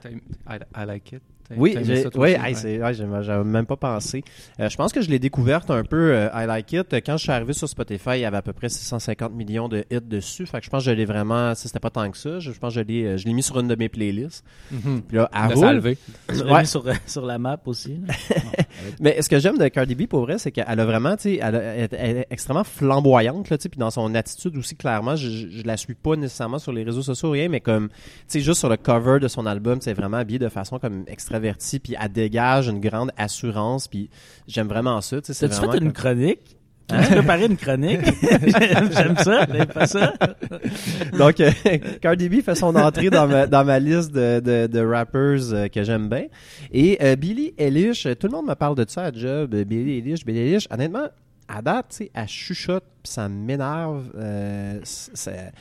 [0.48, 1.22] I, I like it?
[1.58, 2.40] Oui, j'ai- ça, toi oui, aussi?
[2.46, 2.60] hey, Ouais.
[2.60, 4.24] c'est- ouais, j'avais j'avais même pas pensé.
[4.60, 6.94] Euh, je pense que je l'ai découverte un peu, euh, I Like It.
[7.06, 9.84] Quand je suis arrivé sur Spotify, il y avait à peu près 650 millions de
[9.92, 10.46] hits dessus.
[10.46, 12.52] Fait que je pense que je l'ai vraiment, si c'était pas tant que ça, je,
[12.52, 14.44] je pense que je l'ai, euh, je l'ai mis sur une de mes playlists.
[14.72, 15.02] Mhm.
[15.08, 15.64] Puis là, à De roule.
[15.66, 15.98] salver.
[16.28, 16.62] Tu l'as Ouais.
[16.62, 18.00] mis sur, sur la map aussi.
[18.06, 18.14] là?
[19.00, 21.40] Mais ce que j'aime de Cardi B pour vrai, c'est qu'elle a vraiment, tu sais,
[21.42, 24.76] elle, a- elle- elle est extrêmement flamboyante, là, tu sais, puis dans son attitude aussi,
[24.76, 27.90] clairement, je, je, je la suis pas nécessairement sur les réseaux sociaux, rien, mais comme,
[27.90, 27.96] tu
[28.28, 31.04] sais, juste sur le cover de son album, c'est vraiment habillé de façon comme
[31.48, 34.10] extravertie, puis elle dégage une grande assurance, puis
[34.48, 36.58] j'aime vraiment ça, tu T'as-tu fait une chronique?
[36.88, 38.00] T'as-tu préparé une chronique?
[38.22, 39.46] J'aime j'aime ça.
[39.46, 40.12] T'avais pas ça?
[41.16, 41.52] Donc, euh,
[42.02, 45.68] Cardi B fait son entrée dans ma, dans ma liste de, de, de rappers euh,
[45.68, 46.26] que j'aime bien.
[46.72, 49.54] Et euh, Billie Eilish, euh, tout le monde me parle de ça à job.
[49.54, 50.68] Billie Eilish, Billie Eilish.
[50.72, 51.08] Honnêtement,
[51.48, 54.06] à date, tu sais, elle chuchote, puis ça m'énerve.
[54.84, 55.52] C'est-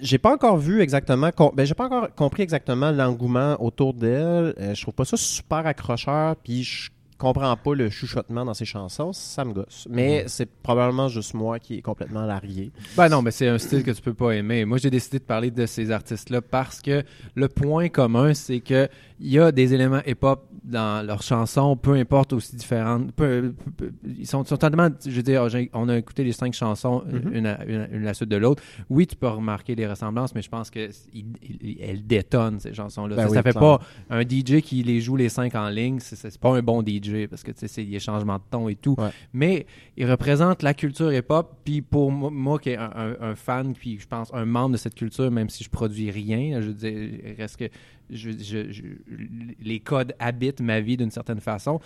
[0.00, 4.54] j'ai pas encore vu exactement, ben j'ai pas encore compris exactement l'engouement autour d'elle.
[4.58, 8.64] Euh, je trouve pas ça super accrocheur, puis je comprends pas le chuchotement dans ses
[8.64, 9.86] chansons, ça me gosse.
[9.90, 12.70] Mais c'est probablement juste moi qui est complètement largué.
[12.96, 14.64] Ben non, mais c'est un style que tu peux pas aimer.
[14.64, 18.88] Moi, j'ai décidé de parler de ces artistes-là parce que le point commun, c'est que
[19.18, 23.12] il y a des éléments hip-hop dans leurs chansons, peu importe aussi différentes.
[23.12, 26.52] peu- peu- peu- ils sont, sont tellement, je veux dire, on a écouté les cinq
[26.54, 28.62] chansons, une, à, une, à- une à la suite de l'autre.
[28.90, 31.24] Oui, tu peux remarquer les ressemblances, mais je pense que il-
[31.62, 33.14] il- elles détonnent ces chansons-là.
[33.16, 35.98] Ben ça, oui, ça fait pas un DJ qui les joue les cinq en ligne,
[36.00, 38.74] c'est- pas un bon DJ parce que tu sais, c'est des changements de ton et
[38.74, 38.96] tout.
[38.98, 39.10] Ouais.
[39.32, 41.54] Mais il représente la culture hip-hop.
[41.64, 44.72] Puis pour moi, moi qui est un, un- un fan, puis je pense un membre
[44.72, 47.64] de cette culture, même si je produis rien, je veux dire, il reste que
[48.08, 51.80] je, je- je- les codes habitent ma vie d'une certaine façon.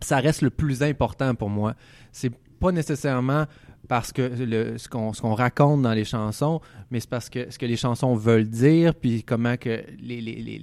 [0.00, 1.74] Ça reste le plus important pour moi.
[2.10, 3.46] C'est pas nécessairement
[3.88, 7.58] parce que le, ce qu'on qu'on raconte dans les chansons, mais c'est parce que ce
[7.58, 10.58] que les chansons veulent dire, puis comment que les, les, les,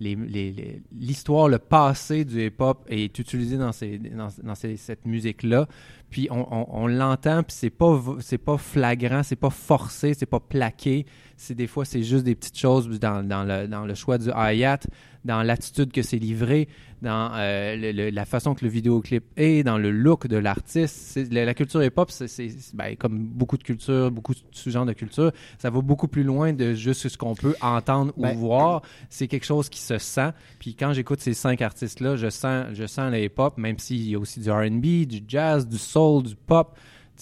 [0.00, 5.66] les, l'histoire, le passé du hip-hop est utilisé dans, ces, dans, dans cette musique-là.
[6.08, 8.02] Puis on, on, l'entend, puis c'est pas
[8.44, 11.06] pas flagrant, c'est pas forcé, c'est pas plaqué.
[11.50, 14.80] Des fois c'est juste des petites choses dans, dans, le, le choix du hi-hat,
[15.24, 16.68] dans l'attitude que c'est livré,
[17.02, 21.18] dans euh, le- le- la façon que le vidéoclip est, dans le look de l'artiste.
[21.30, 22.26] La, la culture hip-hop, c'est
[22.74, 26.52] ben, comme beaucoup de cultures, beaucoup de sous-genres de culture, ça va beaucoup plus loin
[26.52, 28.82] de juste ce qu'on peut entendre ou Ben, voir.
[29.08, 30.30] C'est quelque chose qui se sent.
[30.58, 34.14] Puis quand j'écoute ces cinq artistes-là, je sens, je sens le hip-hop, même s'il y
[34.14, 36.76] a aussi du R&B, du jazz, du soul, du pop.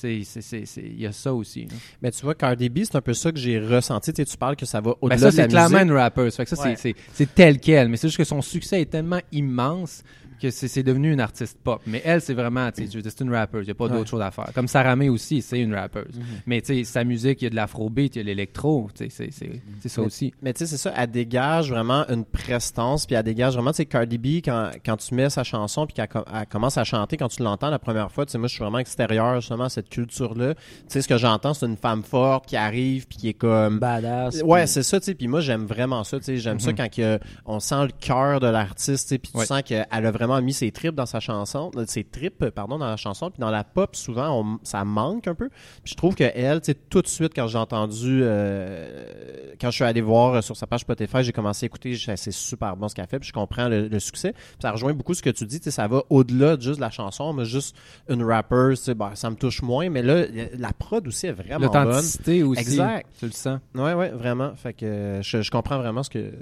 [0.05, 1.63] Il y a ça aussi.
[1.65, 1.75] là.
[2.03, 4.13] Mais tu vois, Cardi B, c'est un peu ça que j'ai ressenti.
[4.13, 5.91] Tu, sais, tu parles que ça va Ben au-delà ça, de la c'est clairement musique.
[5.91, 6.31] une rapper.
[6.31, 6.77] Ça fait que ça, c'est- Ouais.
[6.77, 7.89] c'est c'est tel quel.
[7.89, 10.03] Mais c'est juste que son succès est tellement immense
[10.39, 11.81] que c'est devenu une artiste pop.
[11.87, 13.59] Mais elle, c'est vraiment, tu sais, c'est une rapper.
[13.61, 13.91] Il n'y a pas Ouais.
[13.91, 14.51] d'autre chose à faire.
[14.55, 16.03] Comme Sarah May aussi, c'est une rapper.
[16.47, 18.89] Mais tu sais, sa musique, il y a de l'afrobeat, il y a de l'électro.
[18.95, 20.33] Tu sais, c'est- ça Mais- aussi.
[20.43, 23.77] Mais tu sais, c'est ça, elle dégage vraiment une prestance, puis elle dégage vraiment, tu
[23.79, 26.85] sais, Cardi B, quand, quand tu mets sa chanson, puis qu'elle com- elle commence à
[26.85, 29.65] chanter, quand tu l'entends la première fois, tu sais, moi, je suis vraiment extérieur, justement,
[29.65, 30.55] à cette culture-là.
[30.55, 33.79] Tu sais, ce que j'entends, c'est une femme forte qui arrive, puis qui est comme...
[33.79, 34.43] Badass.
[34.43, 35.15] Ouais, puis- c'est ça, tu sais.
[35.15, 36.37] Puis moi, j'aime vraiment ça, tu sais.
[36.39, 36.77] J'aime ça Mhm.
[36.77, 39.19] quand que, on sent le cœur de l'artiste, tu sais.
[39.19, 39.47] Puis tu Ouais.
[39.47, 42.79] sens qu'elle a vraiment vraiment mis ses tripes dans sa chanson, euh, ses tripes, pardon,
[42.79, 43.31] dans la chanson.
[43.31, 45.49] Puis dans la pop, souvent, on- ça manque un peu.
[45.83, 49.71] Puis je trouve que elle, tu sais, tout de suite, quand j'ai entendu, euh, quand
[49.71, 52.31] je suis allé voir euh, sur sa page Spotify, j'ai commencé à écouter, j'ai- c'est
[52.33, 54.33] super bon ce qu'elle fait, puis je comprends le, le succès.
[54.33, 56.81] Puis ça rejoint beaucoup ce que tu dis, tu sais, ça va au-delà de juste
[56.81, 57.77] la chanson, mais juste
[58.09, 59.89] une rapper, tu sais, bah, ça me touche moins.
[59.91, 60.25] Mais là,
[60.57, 61.85] la prod aussi est vraiment bonne.
[61.89, 62.61] L'authenticité aussi.
[62.61, 63.07] Exact.
[63.19, 63.61] Tu le sens.
[63.75, 64.55] Ouais, ouais, vraiment.
[64.55, 66.33] Fait que euh, je, je comprends vraiment ce que,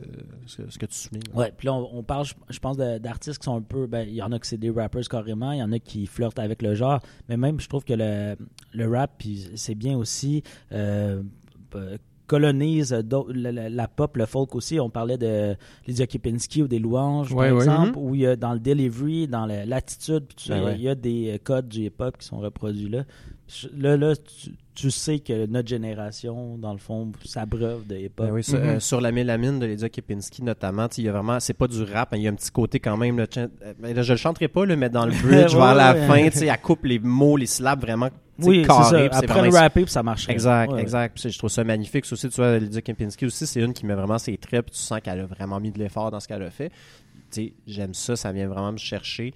[0.47, 1.23] ce, que- ce que tu soulignes.
[1.35, 3.76] Ouais, puis là, on, on parle, je, je pense, de- d'artistes qui sont un peu.
[3.87, 6.07] Ben, il y en a que c'est des rappers carrément, il y en a qui
[6.07, 8.37] flirtent avec le genre, mais même, je trouve que le,
[8.73, 10.43] le rap, puis c'est bien aussi.
[10.73, 11.23] euh,
[11.75, 14.81] euh, colonise la, la- la pop, le folk aussi.
[14.81, 15.55] On parlait de
[15.87, 17.65] Lydia Kipinski ou des louanges, Ouais, par ouais.
[17.65, 20.75] exemple, où il y a dans le delivery, dans l'attitude, Ben il y a- ouais.
[20.75, 23.05] il y, a des euh, codes du hip-hop qui sont reproduits là.
[23.79, 28.27] Là, là tu, tu sais que notre génération, dans le fond, s'abreuve de hip-hop.
[28.27, 28.65] Ben oui, sur, Mhm.
[28.67, 31.83] euh, sur la mélamine de Lydia Kipinski notamment, il y a vraiment, c'est pas du
[31.85, 33.17] rap, hein, il y a un petit côté quand même.
[33.19, 35.61] Là, tiens, euh, ben là, je le chanterai pas, là, mais dans le bridge Ouais,
[35.61, 36.07] vers la ouais.
[36.31, 39.19] fin, elle coupe les mots, les syllabes vraiment Oui, c'est carrées, ça.
[39.19, 40.33] Après vraiment le rapper, ça marcherait.
[40.33, 40.83] Exact, Ouais.
[40.83, 41.17] exact.
[41.21, 42.05] Puis je trouve ça magnifique.
[42.11, 44.81] Aussi, tu vois, Lydia Kempinski aussi, c'est une qui met vraiment ses traits, puis tu
[44.81, 46.71] sens qu'elle a vraiment mis de l'effort dans ce qu'elle a fait.
[47.67, 49.33] J'aime ça, ça vient vraiment me chercher.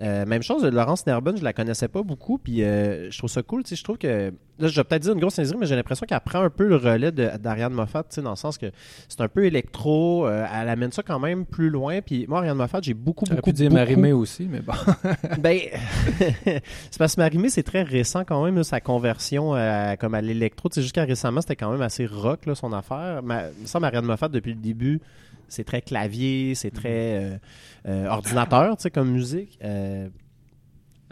[0.00, 3.42] Euh, même chose, Laurence Nerbonne, je la connaissais pas beaucoup, puis euh, je trouve ça
[3.42, 3.62] cool.
[3.70, 6.20] Je trouve que là, je vais peut-être dire une grosse niaiserie, mais j'ai l'impression qu'elle
[6.20, 8.66] prend un peu le relais d'Ariane Moffat, tu sais, dans le sens que
[9.08, 12.00] c'est un peu électro, euh, elle amène ça quand même plus loin.
[12.00, 14.72] Puis moi, Ariane Moffat, j'ai beaucoup, beaucoup, pu dire beaucoup Marimé aussi, mais bon.
[15.38, 15.58] ben,
[16.18, 20.22] c'est parce que Marimé, c'est très récent quand même, là, sa conversion à, comme à
[20.22, 20.70] l'électro.
[20.74, 23.22] Jusqu'à récemment, c'était quand même assez rock, là, son affaire.
[23.22, 25.02] Ma, ça, Marianne Moffat, depuis le début,
[25.48, 27.38] c'est très clavier, c'est très euh,
[27.88, 29.58] euh, ordinateur, tu sais, comme musique.
[29.62, 30.08] Euh,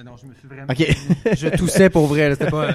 [0.04, 0.66] non, je me suis vraiment.
[0.70, 1.36] ok.
[1.36, 2.74] je toussais pour vrai, c'était pas.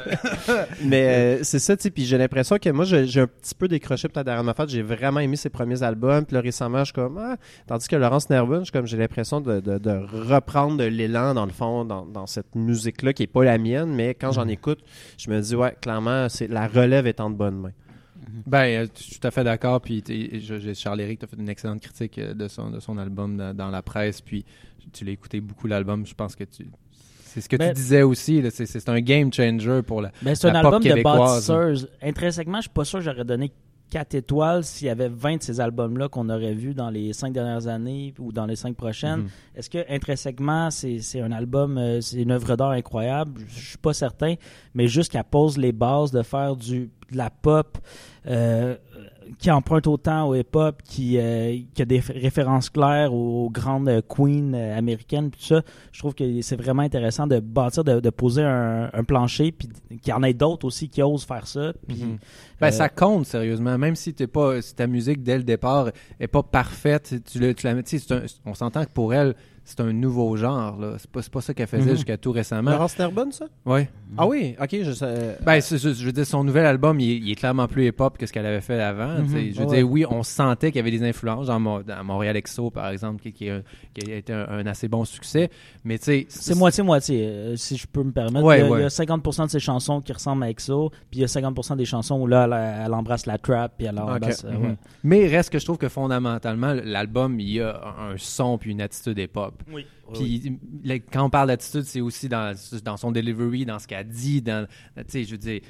[0.83, 3.67] Mais euh, c'est ça, tu sais, puis j'ai l'impression que moi, j'ai un petit peu
[3.67, 4.69] décroché peut-être derrière ma fête.
[4.69, 7.17] J'ai vraiment aimé ses premiers albums, puis là, récemment, je suis comme...
[7.17, 7.37] Ah.
[7.67, 8.27] Tandis que Laurence
[8.71, 9.91] comme j'ai l'impression de, de, de
[10.31, 13.93] reprendre de l'élan, dans le fond, dans, dans cette musique-là, qui est pas la mienne,
[13.93, 14.79] mais quand j'en écoute,
[15.17, 17.71] je me dis, ouais, clairement, la relève est en de bonnes mains.
[18.45, 19.81] Ben, euh, je suis tout à fait d'accord.
[19.81, 20.03] Puis,
[20.75, 23.69] Charles-Éric, tu as fait une excellente critique euh, de son, de son album dans, dans
[23.69, 24.21] la presse.
[24.21, 24.45] Puis,
[24.93, 26.05] tu l'as écouté beaucoup, l'album.
[26.05, 26.67] Je pense que tu.
[27.23, 28.41] C'est ce que Ben- tu disais aussi.
[28.51, 30.11] C'est c'est un game changer pour la.
[30.21, 31.47] Ben, c'est un La pop album de québécoise.
[31.47, 31.89] bâtisseuse.
[32.01, 33.51] Intrinsèquement, je suis pas sûr que j'aurais donné
[33.89, 37.31] 4 étoiles s'il y avait 20 de ces albums-là qu'on aurait vus dans les 5
[37.31, 39.21] dernières années ou dans les 5 prochaines.
[39.21, 39.29] Mhm.
[39.55, 43.41] Est-ce que intrinsèquement, c'est c'est un album, euh, c'est une œuvre d'art incroyable?
[43.47, 44.35] Je suis pas certain,
[44.73, 47.77] mais juste qu'elle pose les bases de faire du, de la pop
[48.27, 48.75] euh,
[49.39, 54.01] qui emprunte autant au hip-hop, qui, euh, qui a des références claires aux, grandes euh,
[54.07, 55.61] queens euh, américaines, tout ça.
[55.91, 59.67] Je trouve que c'est vraiment intéressant de bâtir, de, de poser un, un plancher, puis
[60.01, 61.73] qu'il y en ait d'autres aussi qui osent faire ça.
[61.87, 62.17] Puis, Mhm.
[62.61, 63.77] Ben, euh, ça compte, sérieusement.
[63.77, 67.53] Même si, t'es pas, si ta musique, dès le départ, est pas parfaite, tu, le-
[67.53, 69.35] tu la un- On s'entend que pour elle,
[69.65, 70.77] c'est un nouveau genre.
[70.79, 70.93] là.
[70.99, 71.95] C'est pas, c'est pas ça qu'elle faisait Mhm.
[71.95, 72.71] jusqu'à tout récemment.
[72.71, 73.47] Laurence Nerbonne, ça?
[73.65, 73.89] Ouais.
[74.17, 75.37] Ah oui, ok, je sais.
[75.43, 77.87] Ben, c'est- je, je veux dire, son nouvel album, il, est- il est clairement plus
[77.87, 79.19] hip-hop que ce qu'elle avait fait avant.
[79.19, 79.27] Mhm.
[79.53, 79.75] Je veux Ouais.
[79.77, 82.89] dire, oui, on sentait qu'il y avait des influences dans, Mo- dans Montréal Exo, par
[82.89, 83.61] exemple, qui, qui, a,
[83.93, 85.49] qui a été un, un assez bon succès.
[85.83, 88.45] Mais tu sais, C'est moitié-moitié, euh, si je peux me permettre.
[88.45, 88.79] Ouais, il, y a, ouais.
[88.79, 91.27] il y a 50% de ses chansons qui ressemblent à EXO, puis il y a
[91.27, 94.45] 50% des chansons où là, elle, elle embrasse la trap, puis elle embrasse...
[94.45, 94.75] euh, Mhm.
[95.03, 98.81] Mais reste que je trouve que fondamentalement, l'album, il y a un son puis une
[98.81, 99.54] attitude hip-hop.
[99.71, 99.85] Oui.
[100.13, 104.41] Puis quand on parle d'attitude, c'est aussi dans, dans son delivery, dans ce qu'elle dit,
[104.41, 105.61] dans, tu sais, je veux dire,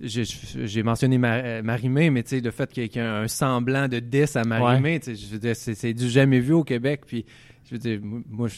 [0.00, 3.98] j'ai mentionné euh, Marimé, mais tu sais, le fait qu'il y ait un semblant de
[3.98, 7.24] 10 à Marimé, tu sais, je veux dire, c'est du jamais vu au Québec, puis
[7.64, 8.54] je veux dire, moi, moi, je-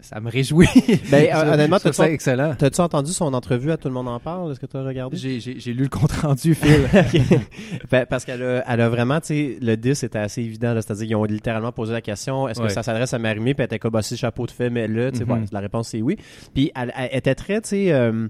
[0.00, 0.66] ça, me réjouit.
[1.10, 2.54] Ben, honnêtement, t'as-tu- excellent.
[2.56, 4.50] T'as-tu entendu son entrevue à Tout le monde en parle?
[4.52, 5.16] Est-ce que tu as regardé?
[5.16, 6.88] J'ai j'ai- j'ai lu le compte-rendu, Phil.
[7.90, 10.82] Ben, parce qu'elle a, elle a vraiment, tu sais, le 10 était assez évident, là,
[10.82, 12.66] c'est-à-dire qu'ils ont littéralement posé la question, est-ce Ouais.
[12.68, 15.10] que ça s'adresse à Marimé, puis elle était comme, bah, chapeau de fait, mais là,
[15.10, 15.30] tu sais, Mhm.
[15.32, 16.16] ouais, la réponse c'est oui.
[16.54, 18.28] Puis elle, elle était très, tu sais, euh,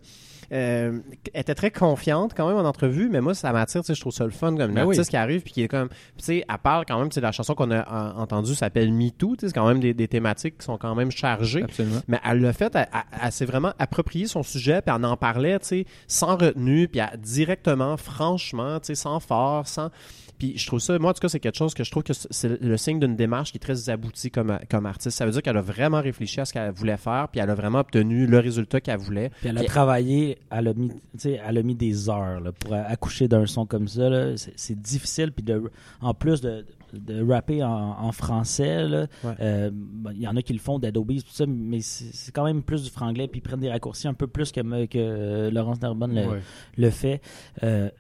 [0.53, 0.99] euh,
[1.35, 4.13] était très confiante quand même en entrevue, mais moi ça m'attire, tu sais, je trouve
[4.13, 4.95] ça le fun comme une Ben oui.
[4.97, 7.21] artiste qui arrive puis qui est comme, tu sais, elle parle quand même, tu sais,
[7.21, 9.93] la chanson qu'on a en- entendue s'appelle Me Too, tu sais, c'est quand même des,
[9.95, 11.63] des thématiques qui sont quand même chargées.
[11.65, 12.01] Absolument.
[12.09, 15.17] Mais elle l'a fait, elle, elle- elle s'est vraiment approprié son sujet, puis elle en
[15.17, 19.91] parlait, tu sais, sans retenue, puis directement, franchement, tu sais, sans force, sans...
[20.39, 22.13] Puis je trouve ça, moi en tout cas, c'est quelque chose que je trouve que
[22.13, 25.17] c'est le signe d'une démarche qui est très aboutie comme, comme artiste.
[25.19, 27.55] Ça veut dire qu'elle a vraiment réfléchi à ce qu'elle voulait faire, puis elle a
[27.55, 29.31] vraiment obtenu le résultat qu'elle voulait.
[29.41, 32.41] Puis elle a Puis- travaillé, elle a mis, tu sais, elle a mis des heures
[32.41, 34.09] là, pour accoucher d'un son comme ça.
[34.57, 35.33] c'est difficile.
[35.33, 35.63] Puis de,
[36.01, 39.07] en plus de, de rapper en, en français, Ouais.
[39.41, 42.45] euh, bon, il y en a qui le font d'Adobe, tout ça, mais c'est, quand
[42.45, 43.29] même plus du franglais.
[43.29, 46.41] Puis ils prennent des raccourcis un peu plus que, que euh, Laurence Narbonne le, Ouais.
[46.77, 47.21] le fait.
[47.63, 47.91] Euh,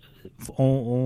[0.58, 0.64] on,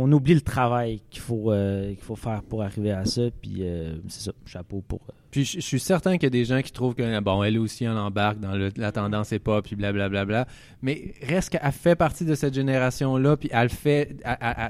[0.08, 1.52] on oublie le travail qu'il faut,
[1.88, 3.22] qu'il faut faire pour arriver à ça.
[3.40, 3.62] Puis
[4.08, 5.00] c'est ça, chapeau pour.
[5.30, 7.58] Puis je je suis certain qu'il y a des gens qui trouvent que, bon, elle
[7.58, 10.46] aussi, elle embarque dans le- la tendance hip-hop, puis blablabla.
[10.82, 14.16] Mais reste qu'elle fait partie de cette génération-là, puis elle fait,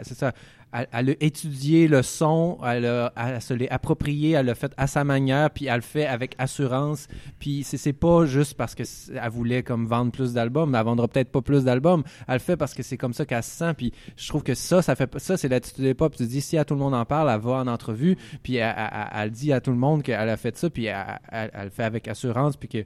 [0.03, 0.33] c'est ça,
[0.73, 5.05] elle, a étudié le son, elle, a, se l'est approprié, elle l'a fait à sa
[5.05, 7.09] manière, puis elle le fait avec assurance.
[7.39, 8.83] Puis c'est pas juste parce que
[9.15, 12.03] elle voulait comme vendre plus d'albums, elle vendra peut-être pas plus d'albums.
[12.27, 13.75] Elle le fait parce que c'est comme ça qu'elle se sent.
[13.75, 16.13] Puis je trouve que ça, ça fait ça, c'est l'attitude hip-hop.
[16.17, 18.57] Tu te dis si à tout le monde en parle, elle va en entrevue, puis
[18.57, 22.09] elle, dit à tout le monde qu'elle a fait ça, puis elle, le fait avec
[22.09, 22.85] assurance, puis que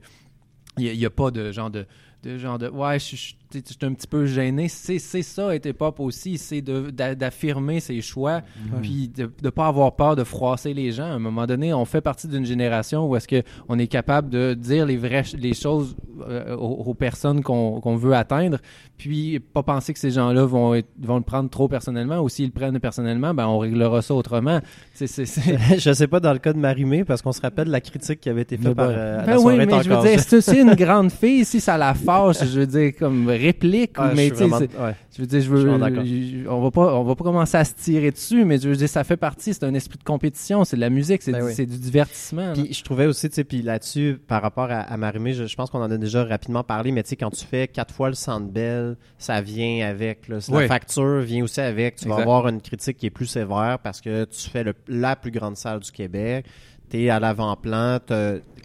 [0.77, 1.87] il n'y a, pas de genre de,
[2.23, 4.67] de genre de ouais, je je- je suis un petit peu gêné.
[4.67, 8.41] C'est ça, être hip-hop aussi, c'est d'affirmer ses choix,
[8.81, 11.05] puis de ne pas avoir peur de froisser les gens.
[11.05, 14.29] À un moment donné, on fait partie d'une génération où est-ce que on est capable
[14.29, 15.95] de dire les vraies les choses
[16.27, 18.57] euh, aux, aux personnes qu'on qu'on veut atteindre,
[18.97, 22.45] puis pas penser que ces gens-là vont être- vont le prendre trop personnellement, ou s'ils
[22.47, 24.59] le prennent personnellement, ben on réglera ça autrement.
[24.93, 25.25] C'est- c'est-
[25.79, 28.29] je sais pas dans le cas de Marimé, parce qu'on se rappelle la critique qui
[28.29, 30.73] avait été faite par euh, Ben la oui, mais je veux dire, c'est aussi une
[30.75, 34.35] grande fille, si ça la fâche, je veux dire, comme réplique, Ah, je mais suis
[34.35, 34.95] vraiment- ouais.
[35.15, 37.73] je veux dire, je veux, je- on va pas, on va pas commencer à se
[37.75, 40.75] tirer dessus, mais je veux dire, ça fait partie, c'est un esprit de compétition, c'est
[40.75, 41.53] de la musique, c'est Ben du, oui.
[41.55, 42.47] c'est du divertissement.
[42.47, 42.53] là.
[42.53, 45.69] Puis je trouvais aussi, tu sais, puis là-dessus, par rapport à, à Marimé, je, pense
[45.69, 48.15] qu'on en a déjà rapidement parlé, mais tu sais, quand tu fais quatre fois le
[48.15, 50.61] Centre Bell, ça vient avec, là, Oui.
[50.63, 54.01] la facture vient aussi avec, tu vas avoir une critique qui est plus sévère parce
[54.01, 56.45] que tu fais le- la plus grande salle du Québec,
[56.89, 57.99] tu es à l'avant-plan,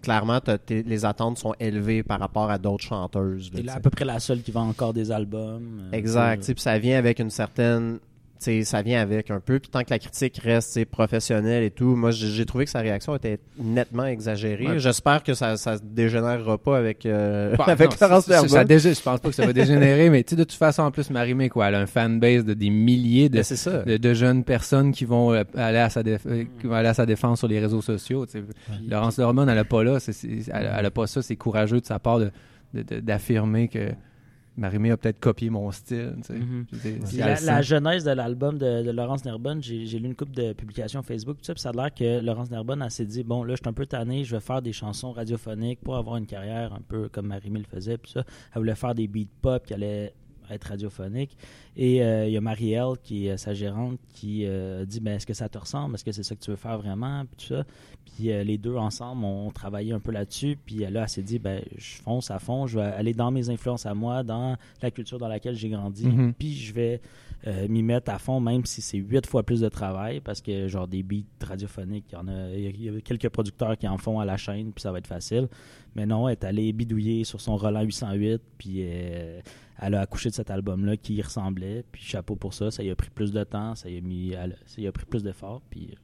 [0.02, 3.50] clairement, les attentes sont élevées par rapport à d'autres chanteuses.
[3.54, 5.88] tu à peu près la seule qui vend encore des albums.
[5.92, 6.44] euh, Exact.
[6.44, 7.98] Puis ça vient avec une certaine.
[8.64, 9.58] Ça vient avec un peu.
[9.58, 13.14] Puis tant que la critique reste professionnelle et tout, moi j'ai trouvé que sa réaction
[13.16, 14.66] était nettement exagérée.
[14.66, 14.78] Ouais.
[14.78, 18.94] J'espère que ça se dégénérera pas avec, euh, Bah, avec non, Laurence ça- ça- dégé-
[18.96, 21.68] je pense pas que ça va dégénérer, mais de toute façon, en plus, Marimé, quoi,
[21.68, 23.82] elle a un fanbase de des milliers de, ça.
[23.82, 26.88] de, de jeunes personnes qui vont euh, aller à sa déf- euh, qui vont aller
[26.88, 28.26] à sa défense sur les réseaux sociaux.
[28.88, 31.98] Laurence Dorman, elle a pas là, elle, elle a pas ça, c'est courageux de sa
[31.98, 32.30] part de-
[33.00, 33.90] d'affirmer que
[34.56, 36.14] Marimé a peut-être copié mon style.
[36.16, 36.38] tu sais.
[36.38, 36.66] Mhm.
[37.16, 41.02] La, la genèse de l'album de, de Laurence Nerbonne, j'ai lu une couple de publications
[41.02, 43.62] Facebook, tout ça, puis ça a l'air que Laurence Nerbonne, s'est dit bon, là, je
[43.62, 46.82] suis un peu tanné, je vais faire des chansons radiophoniques pour avoir une carrière un
[46.86, 48.24] peu comme Marie le faisait, puis ça.
[48.54, 50.12] Elle voulait faire des beats pop qui allaient
[50.54, 51.36] être radiophoniques.
[51.76, 55.26] Et euh, il y a Marielle, qui est sa gérante, qui euh, dit ben, est-ce
[55.26, 55.94] que ça te ressemble?
[55.94, 57.24] Est-ce que c'est ça que tu veux faire vraiment?
[57.24, 57.64] Puis tout ça.
[58.04, 60.58] Puis euh, les deux ensemble ont travaillé un peu là-dessus.
[60.64, 63.30] Puis euh, là, elle s'est dit ben, je fonce à fond, je vais aller dans
[63.30, 66.06] mes influences à moi, dans la culture dans laquelle j'ai grandi.
[66.06, 66.34] Mhm.
[66.34, 67.00] Puis je vais
[67.46, 70.68] euh, m'y mettre à fond, même si c'est huit fois plus de travail, parce que
[70.68, 73.98] genre des beats radiophoniques, il y en a, il y a quelques producteurs qui en
[73.98, 75.48] font à la chaîne, puis ça va être facile.
[75.94, 79.40] Mais non, elle est allée bidouiller sur son Roland 808, puis euh,
[79.80, 82.90] elle a accouché de cet album-là qui y ressemblait, puis chapeau pour ça, ça y
[82.90, 85.22] a pris plus de temps, ça y a mis, elle- ça y a pris plus
[85.22, 85.96] d'efforts, puis euh,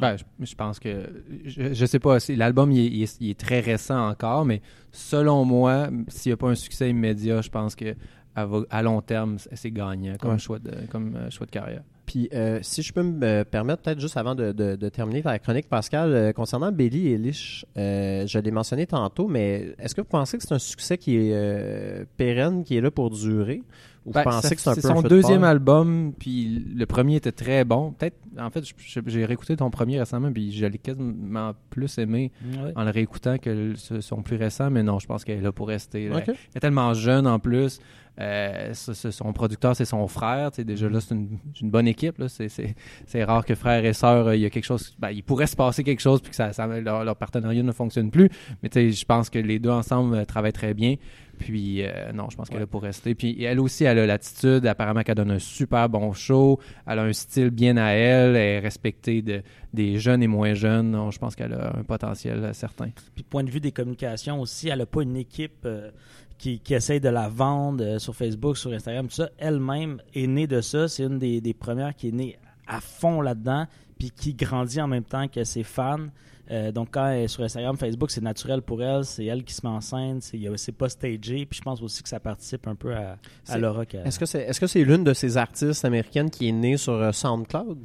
[0.00, 1.24] Ben, je, je pense que.
[1.44, 4.44] Je, je sais pas, c'est- l'album il est, il est- il est très récent encore,
[4.46, 4.62] mais
[4.92, 7.94] selon moi, s'il n'y a pas un succès immédiat, je pense que
[8.34, 10.38] à long terme, c'est c'est gagnant comme, Ouais.
[10.38, 11.82] choix, de, comme euh, choix de carrière.
[12.10, 15.38] Puis, euh, si je peux me permettre, peut-être juste avant de, de- de terminer la
[15.38, 20.00] chronique, Pascal, euh, concernant Belly et Lich, euh, je l'ai mentionné tantôt, mais est-ce que
[20.00, 23.62] vous pensez que c'est un succès qui est euh, pérenne, qui est là pour durer?
[24.06, 27.32] Ou Ben, ça- que c'est un peu son un deuxième album, puis le premier était
[27.32, 27.92] très bon.
[27.92, 28.64] Peut-être, en fait,
[29.06, 32.72] j'ai réécouté ton premier récemment, puis je l'ai quasiment plus aimé ouais.
[32.76, 35.68] en le réécoutant que son plus récent, mais non, je pense qu'elle est là pour
[35.68, 36.04] rester.
[36.04, 37.78] Elle est tellement jeune en plus.
[38.18, 40.50] Euh, ce- ce- son producteur, c'est son frère.
[40.50, 42.22] Déjà là, c'est une, bonne équipe.
[42.26, 44.94] C'est- rare que frère et sœur, euh, il y a quelque chose.
[44.98, 47.72] ben, il pourrait se passer quelque chose puis que ça, ça- leur, leur partenariat ne
[47.72, 48.28] fonctionne plus.
[48.62, 50.96] Mais je pense que les deux ensemble euh, travaillent très bien.
[51.40, 53.14] Puis euh, non, je pense qu'elle est pour rester.
[53.14, 54.66] Puis elle aussi, elle a l'attitude.
[54.66, 56.60] Apparemment qu'elle donne un super bon show.
[56.86, 58.36] Elle a un style bien à elle.
[58.36, 60.90] Elle est respectée de, des jeunes et moins jeunes.
[60.90, 62.90] Non, je pense qu'elle a un potentiel certain.
[63.14, 65.90] Puis point de vue des communications aussi, elle n'a pas une équipe euh,
[66.36, 69.30] qui, qui essaye de la vendre euh, sur Facebook, sur Instagram, tout ça.
[69.38, 70.88] Elle-même est née de ça.
[70.88, 72.36] C'est une des, des premières qui est née
[72.66, 73.66] à fond là-dedans,
[73.98, 76.08] puis qui grandit en même temps que ses fans.
[76.50, 79.04] Euh, donc quand elle est sur Instagram, Facebook, c'est naturel pour elle.
[79.04, 80.20] C'est elle qui se met en scène.
[80.20, 81.46] C'est, pas stagé.
[81.46, 83.16] Puis je pense aussi que ça participe un peu à,
[83.48, 86.52] à l'aura qu'elle- Est-ce que c'est est -ce l'une de ces artistes américaines qui est
[86.52, 87.78] née sur euh, SoundCloud?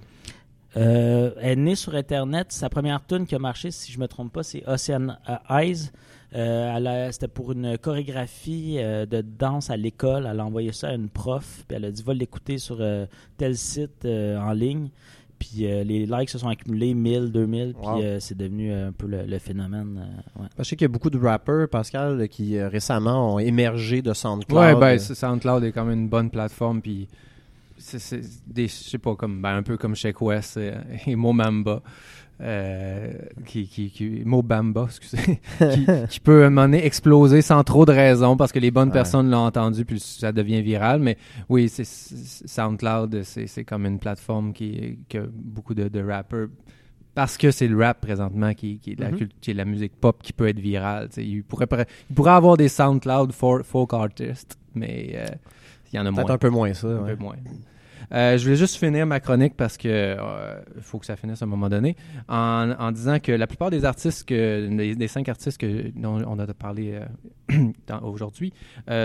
[0.77, 2.51] Euh, elle est née sur Internet.
[2.51, 5.15] Sa première tune qui a marché, si je me trompe pas, c'est Ocean
[5.49, 5.89] Eyes.
[6.35, 10.27] Euh, C'était pour une chorégraphie euh, de danse à l'école.
[10.29, 11.63] Elle a envoyé ça à une prof.
[11.67, 12.83] Puis elle a dit va l'écouter sur
[13.37, 14.89] tel site en ligne.
[15.37, 17.73] Puis euh, les likes se sont accumulés 1000, 2000.
[17.73, 18.01] Puis Wow.
[18.01, 19.99] euh, c'est devenu un peu le, le phénomène.
[20.37, 20.47] euh, ouais.
[20.59, 24.13] Je sais qu'il y a beaucoup de rappers, Pascal, qui euh, récemment ont émergé de
[24.13, 24.57] SoundCloud.
[24.59, 26.81] Ouais, ben, SoundCloud est quand même une bonne plateforme.
[26.81, 27.07] Puis
[27.99, 30.73] c'est des, je sais pas, comme, ben, un peu comme Shake West et,
[31.07, 31.81] et Mo Mamba.
[32.41, 33.13] euh,
[33.45, 37.63] qui, qui, qui, Mo Bamba, excusez, qui, qui peut à un moment donné exploser sans
[37.63, 38.93] trop de raison parce que les bonnes Ouais.
[38.93, 40.99] personnes l'ont entendu puis ça devient viral.
[40.99, 41.17] Mais
[41.47, 46.47] oui, c'est SoundCloud, c'est c'est comme une plateforme qui que beaucoup de, de rappeurs
[47.13, 49.95] parce que c'est le rap présentement qui, qui, est la cult- qui est la musique
[49.95, 51.07] pop qui peut être virale.
[51.15, 51.67] Il pourrait,
[52.09, 55.25] il pourrait avoir des SoundCloud for- folk artists, mais euh,
[55.93, 56.35] il y en a Peut-être moins.
[56.35, 56.87] un peu moins ça.
[56.89, 57.15] Un ouais.
[57.15, 57.35] peu moins.
[58.11, 61.45] Euh, je voulais juste finir ma chronique parce que euh, faut que ça finisse à
[61.45, 61.95] un moment donné
[62.27, 66.21] en, en disant que la plupart des artistes que des, des cinq artistes que dont
[66.27, 66.99] on a parlé
[67.51, 68.53] euh, aujourd'hui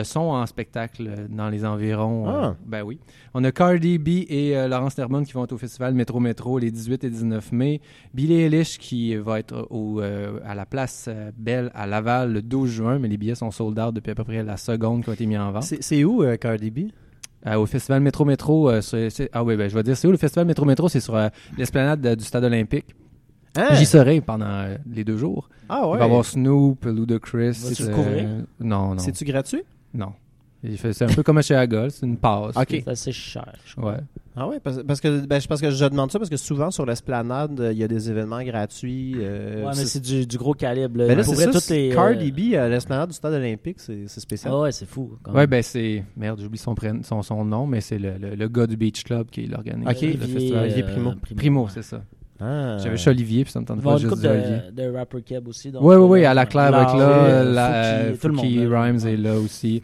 [0.05, 2.29] sont en spectacle dans les environs.
[2.29, 2.57] Ah.
[2.67, 2.99] ben oui.
[3.35, 6.71] On a Cardi B et Laurence Termon qui vont être au festival Métro Métro les
[6.71, 7.81] 18 et 19 mai.
[8.15, 12.99] Billie Eilish qui va être au, à la place Belle à Laval le 12 juin,
[12.99, 15.27] mais les billets sont sold out depuis à peu près la seconde qui ont été
[15.27, 15.65] mis en vente.
[15.65, 16.79] C'est où Cardi B?
[17.47, 20.07] Euh, au festival Métro Métro, euh, c'est- c'est- ah oui, ben, je vais dire, c'est
[20.07, 20.89] où le festival Métro Métro?
[20.89, 22.95] C'est sur euh, l'esplanade de- du stade olympique.
[23.57, 23.69] Hein?
[23.73, 25.49] J'y serai pendant les deux jours.
[25.69, 25.99] Ah Il ouais.
[25.99, 27.53] va y avoir Snoop, Ludacris.
[27.65, 28.29] Vas-tu le couvrir?
[28.61, 28.99] Non, non.
[28.99, 29.63] C'est-tu gratuit?
[29.95, 30.13] Non.
[30.63, 32.55] C'est un peu comme chez Agol, c'est une passe.
[32.69, 33.93] C'est assez cher, je crois.
[33.93, 33.99] Ouais.
[34.37, 36.71] Ah ouais, parce, parce que ben, je- parce que je demande ça parce que souvent
[36.71, 39.15] sur l'esplanade, euh, il y a des événements gratuits.
[39.19, 40.99] euh, ouais, mais c'est du, du gros calibre.
[40.99, 41.09] Là.
[41.09, 44.53] Ben là, c'est toutes les, euh, Cardi B à l'esplanade du stade olympique, c'est spécial.
[44.55, 45.13] Ah ouais, c'est fou.
[45.23, 45.47] quand Ouais, même.
[45.51, 46.05] ben c'est.
[46.17, 49.03] Merde, j'oublie son, prénom- son, son nom, mais c'est le, le, le gars du Beach
[49.03, 49.87] Club qui l'organise.
[49.89, 50.63] Ok, le Olivier, festival.
[50.65, 51.13] Olivier euh, Primo.
[51.37, 52.03] Primo, c'est ça.
[52.39, 52.77] Ah.
[52.83, 54.59] J'avais chez Olivier, puis ça me tente avoir une juste Olivier.
[54.73, 55.71] de, de rapper keb aussi.
[55.71, 56.99] donc, Oui, oui, oui, à la claire Larry,
[57.55, 58.13] là.
[58.21, 58.47] tout le monde.
[58.73, 59.83] Rhymes est là aussi.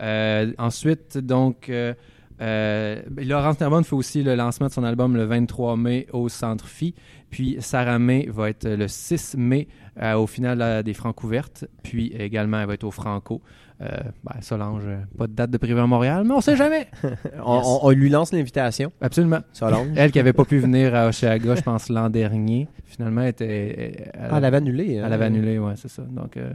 [0.00, 1.94] Euh, ensuite, donc, euh,
[2.40, 6.66] euh, Laurence Termon fait aussi le lancement de son album le 23 mai au Centre
[6.66, 6.94] Phi.
[7.30, 9.68] Puis Sarah May va être le 6 mai
[10.00, 11.64] euh, au final des Francs ouvertes.
[11.82, 13.42] Puis également, elle va être au Franco.
[13.80, 13.86] Euh,
[14.24, 14.82] ben, Solange,
[15.16, 16.88] pas de date de privé à Montréal, mais on sait jamais.
[17.44, 19.38] On, on- on lui lance l'invitation, Absolument.
[19.52, 19.86] Solange.
[19.94, 24.10] Elle qui avait pas pu venir à Oshéaga, je pense, l'an dernier, finalement, elle était.
[24.14, 24.98] Elle, Ah, elle avait annulé.
[24.98, 25.04] hein.
[25.06, 26.02] elle avait annulé, ouais, c'est ça.
[26.02, 26.50] Donc, euh,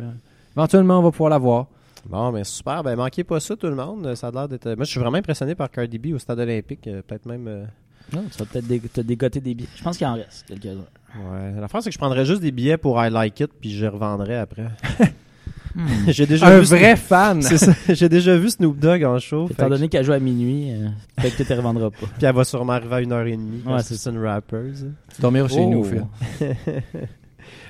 [0.57, 1.67] éventuellement, on va pouvoir la voir.
[2.09, 2.83] Bon, mais super.
[2.83, 4.13] Ben, manquez pas ça, tout le monde.
[4.15, 4.65] Ça a l'air d'être.
[4.75, 6.85] Moi, je suis vraiment impressionné par Cardi B au stade olympique.
[6.87, 7.47] euh, Peut-être même.
[7.47, 7.65] euh,
[8.13, 9.69] Non, tu vas peut-être dé- te dégoter des billets.
[9.75, 10.79] Je pense qu'il en reste quelques-uns.
[11.31, 11.53] Ouais.
[11.59, 13.81] La France, c'est que je prendrais juste des billets pour I Like It, puis je
[13.81, 14.67] les revendrais après.
[15.75, 15.87] Hmm.
[16.07, 17.41] J'ai déjà Un vu vrai fan!
[17.41, 17.71] C'est ça.
[17.89, 19.47] J'ai déjà vu Snoop Dogg en show.
[19.49, 22.05] Étant donné qu'elle joue à minuit, euh, peut-être que tu ne revendras pas.
[22.15, 23.39] Puis elle va sûrement arriver à 1h30.
[23.65, 24.85] Ouais, Ouais, c'est c'est une rappeuse.
[25.19, 25.69] Dormir chez Oh.
[25.71, 26.05] nous, Phil.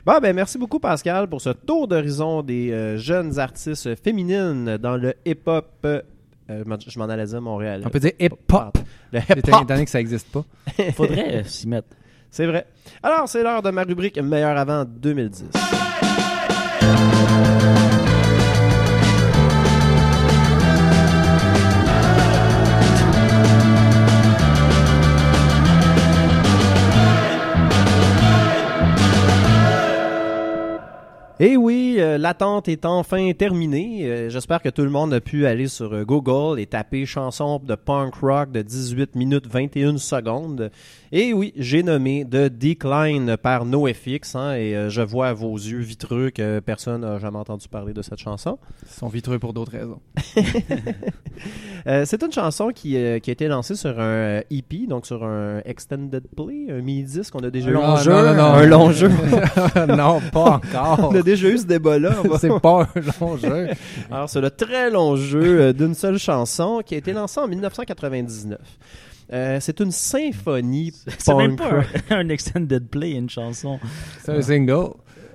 [0.06, 4.98] Bon, ben merci beaucoup Pascal pour ce tour d'horizon des euh, jeunes artistes féminines dans
[4.98, 5.66] le hip-hop.
[5.86, 6.02] euh,
[6.50, 7.84] euh, je m'en allais dire Montréal.
[7.86, 8.78] On peut dire hip-hop.
[9.14, 9.68] Le Étant hip-hop.
[9.68, 10.44] donné que ça n'existe pas.
[10.94, 11.88] Faudrait euh, s'y mettre.
[12.30, 12.68] C'est vrai.
[13.02, 15.46] Alors, c'est l'heure de ma rubrique Meilleur avant 2010.
[31.46, 34.06] Et oui, euh, l'attente est enfin terminée.
[34.06, 37.60] Euh, J'espère que tout le monde a pu aller sur euh, Google et taper chanson
[37.62, 40.72] de punk rock de 18 minutes 21 secondes.
[41.16, 44.36] Et oui, j'ai nommé The Decline par NoFX.
[44.36, 47.94] Hein, et euh, je vois à vos yeux vitreux que personne n'a jamais entendu parler
[47.94, 48.58] de cette chanson.
[48.82, 50.02] Ils sont vitreux pour d'autres raisons.
[51.86, 55.26] Euh, c'est une chanson qui, euh, qui a été lancée sur un EP, donc sur
[55.26, 57.36] un extended play, un mini-disque.
[57.36, 58.12] On a déjà Un eu long jeu.
[58.14, 58.44] non, non, non.
[58.54, 59.10] un long jeu.
[59.90, 61.10] non, pas encore.
[61.12, 62.16] On a déjà eu ce débat-là.
[62.40, 63.68] C'est pas un long jeu.
[64.10, 68.60] Alors, c'est le très long jeu d'une seule chanson qui a été lancé en 1999.
[69.32, 73.80] Euh, c'est une symphonie C'est même pas un, un extended play, une chanson.
[74.24, 74.90] C'est un single.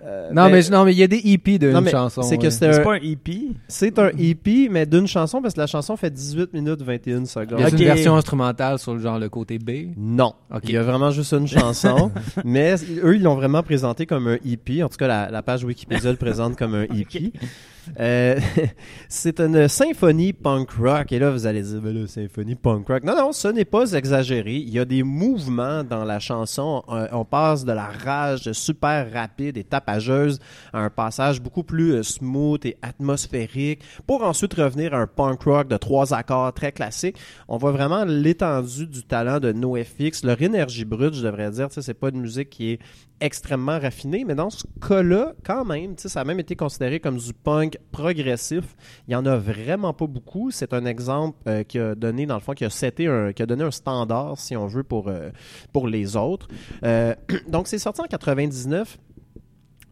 [0.05, 2.23] Euh, Non, ben, mais, non, mais il y a des EP d'une mais chanson.
[2.23, 2.51] c'est ouais.
[2.51, 3.49] c'est pas un EP.
[3.67, 7.59] c'est un EP, mais d'une chanson, parce que la chanson fait 18 minutes 21 secondes.
[7.59, 7.73] Il y a Ok.
[7.73, 9.93] une version instrumentale sur le genre le côté B?
[9.99, 10.33] Non.
[10.55, 10.63] Ok.
[10.65, 12.11] Il y a vraiment juste une chanson.
[12.45, 14.83] mais eux, ils l'ont vraiment présenté comme un EP.
[14.83, 17.33] En tout cas, la, la page Wikipédia le présente comme un EP.
[18.01, 18.39] Euh,
[19.09, 21.13] c'est une symphonie punk rock.
[21.13, 23.05] Et là, vous allez dire, ben symphonie punk rock.
[23.05, 24.57] Non, non, ce n'est pas exagéré.
[24.57, 26.83] Il y a des mouvements dans la chanson.
[26.89, 30.39] Euh, on passe de la rage super rapide et tapageuse
[30.73, 35.43] à un passage beaucoup plus euh, smooth et atmosphérique pour ensuite revenir à un punk
[35.43, 37.17] rock de trois accords très classique.
[37.49, 41.69] On voit vraiment l'étendue du talent de NoFX, leur énergie brute, je devrais dire.
[41.71, 42.79] C'est pas une musique qui est
[43.21, 47.33] extrêmement raffinée, mais dans ce cas-là, quand même, ça a même été considéré comme du
[47.33, 48.77] punk progressif.
[49.07, 50.51] Il y en a vraiment pas beaucoup.
[50.51, 53.47] C'est un exemple euh, qui a donné, dans le fond, qui a, un, qui a
[53.47, 55.31] donné un standard, si on veut, pour, euh,
[55.73, 56.49] pour les autres.
[56.85, 57.15] Euh,
[57.49, 58.99] donc, c'est sorti en 99.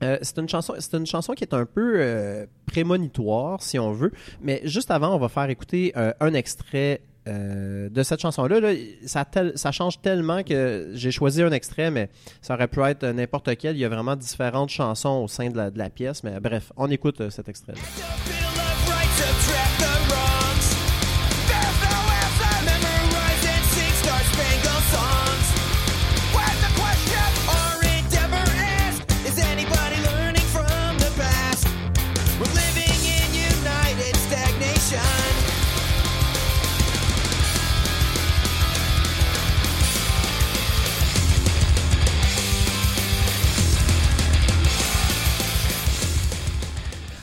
[0.02, 4.12] Euh, c'est une chanson, c'est une chanson qui est un peu prémonitoire, si on veut.
[4.42, 8.72] Mais juste avant, on va faire écouter un extrait euh, de cette chanson-là, là,
[9.04, 12.08] ça, change tellement que j'ai choisi un extrait, mais
[12.40, 13.76] ça aurait pu être n'importe quel.
[13.76, 16.22] Il y a vraiment différentes chansons au sein de la, de la pièce.
[16.22, 17.74] Mais bref, on écoute euh, cet extrait.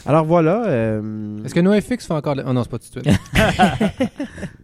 [0.05, 0.65] Alors voilà.
[0.65, 2.35] euh, Est-ce que NoFX fait encore...
[2.35, 3.19] de- Oh non, c'est pas tout de suite.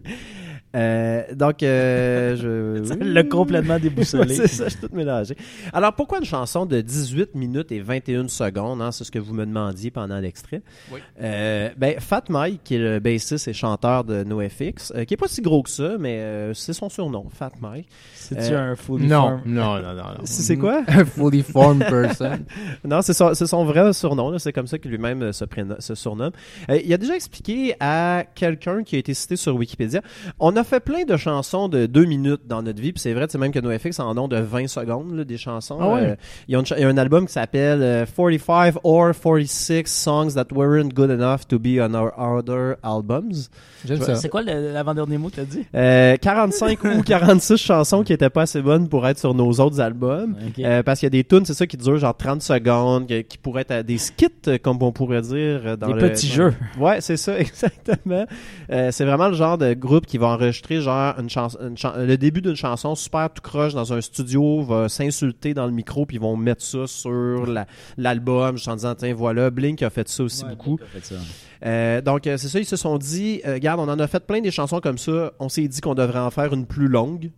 [0.76, 2.94] euh, donc, euh, je.
[3.04, 4.38] Le complètement déboussolé.
[4.38, 5.36] Ouais, c'est ça, je suis tout mélangé.
[5.74, 8.82] Alors, pourquoi une chanson de 18 minutes et 21 secondes?
[8.82, 10.62] hein, c'est ce que vous me demandiez pendant l'extrait?
[10.92, 11.00] Oui.
[11.22, 15.18] Euh, ben, Fat Mike, qui est le bassiste et chanteur de NoFX, euh, qui est
[15.18, 17.88] pas si gros que ça, mais euh, c'est son surnom, Fat Mike.
[18.14, 20.04] C'est-tu Euh, un full non, non, non, non, non.
[20.26, 20.84] C'est c'est quoi?
[20.88, 22.40] A fully formed person.
[22.84, 24.30] Non, c'est son, c'est son vrai surnom.
[24.32, 24.40] là.
[24.40, 26.32] C'est comme ça qu'il lui-même se, préno- se surnomme.
[26.70, 30.02] Euh, il a déjà expliqué à quelqu'un qui a été cité sur Wikipédia.
[30.40, 32.92] On a fait plein de chansons de deux minutes dans notre vie.
[32.94, 35.78] Puis c'est vrai, c'est même que NoFX en ont de 20 secondes là, des chansons.
[35.82, 36.02] Ah ouais?
[36.02, 36.16] Euh,
[36.48, 40.94] une il y a un album qui s'appelle euh, 45 or 46 songs that weren't
[40.94, 43.32] good enough to be on our other albums.
[43.86, 44.16] J'aime ça.
[44.16, 45.66] C'est quoi le- l'avant-dernier mot que t'as dit?
[45.74, 49.80] Euh, 45 ou 46 chansons qui étaient pas assez bonnes pour être sur nos autres
[49.80, 50.36] albums.
[50.60, 53.38] Euh, parce qu'il y a des tunes, c'est ça, qui durent genre 30 secondes, qui
[53.38, 54.28] pourraient être euh, des skits,
[54.62, 55.78] comme on pourrait dire.
[55.78, 56.54] Dans Des le, petits dans- jeux.
[56.78, 58.26] Ouais, c'est ça, exactement.
[58.72, 61.94] Euh, c'est vraiment le genre de groupe qui va enregistrer genre une chanson, une chan-
[61.98, 66.06] le début d'une chanson super tout croche dans un studio, va s'insulter dans le micro,
[66.06, 67.66] puis ils vont mettre ça sur la-
[67.98, 70.78] l'album, juste en disant, tiens, voilà, Blink a fait ça aussi beaucoup.
[71.66, 74.26] Euh, donc, euh, c'est ça, ils se sont dit, euh, regarde, on en a fait
[74.26, 77.32] plein des chansons comme ça, on s'est dit qu'on devrait en faire une plus longue.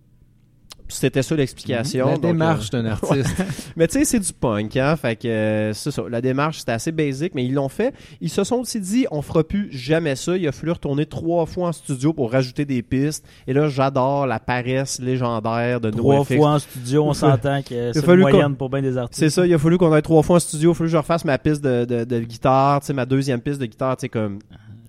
[0.93, 2.07] C'était ça l'explication.
[2.07, 3.43] La Donc, euh, démarche d'un artiste.
[3.75, 4.95] mais tu sais, c'est du punk, hein.
[4.95, 6.03] Fait que euh, c'est ça.
[6.09, 7.93] La démarche, c'était assez basique, mais ils l'ont fait.
[8.21, 10.37] Ils se sont aussi dit, on fera plus jamais ça.
[10.37, 13.25] Il a fallu retourner trois fois en studio pour rajouter des pistes.
[13.47, 16.35] Et là, j'adore la paresse légendaire de Trois NoFX.
[16.35, 19.19] fois en studio, on s'entend que c'est moyenne pour bien des artistes.
[19.19, 20.71] C'est ça, il a fallu qu'on aille trois fois en studio.
[20.71, 23.05] Il a fallu que je refasse ma piste de, de, de guitare, tu sais, ma
[23.05, 24.39] deuxième piste de guitare, tu sais, comme.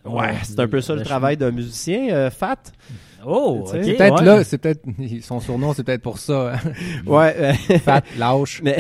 [0.05, 2.57] Ouais, c'est un peu ça le travail d'un musicien, euh, fat.
[3.27, 4.25] Oh, C'est peut-être ouais.
[4.25, 4.83] là, c'est peut-être
[5.23, 6.55] son surnom, c'est peut-être pour ça.
[6.55, 6.59] hein.
[7.07, 8.61] Ouais, euh, Fat, lâche.
[8.65, 8.77] Mais,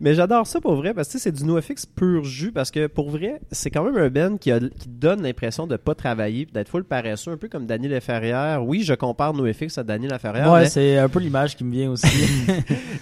[0.00, 3.10] mais j'adore ça pour vrai parce que c'est du NoFX pur jus parce que pour
[3.10, 6.68] vrai, c'est quand même un band qui, a, qui donne l'impression de pas travailler d'être
[6.68, 8.64] full paresseux, un peu comme Daniel Laferrière.
[8.64, 11.72] Oui, je compare NoFX à Daniel Laferrière, Ouais, mais, c'est un peu l'image qui me
[11.72, 12.06] vient aussi.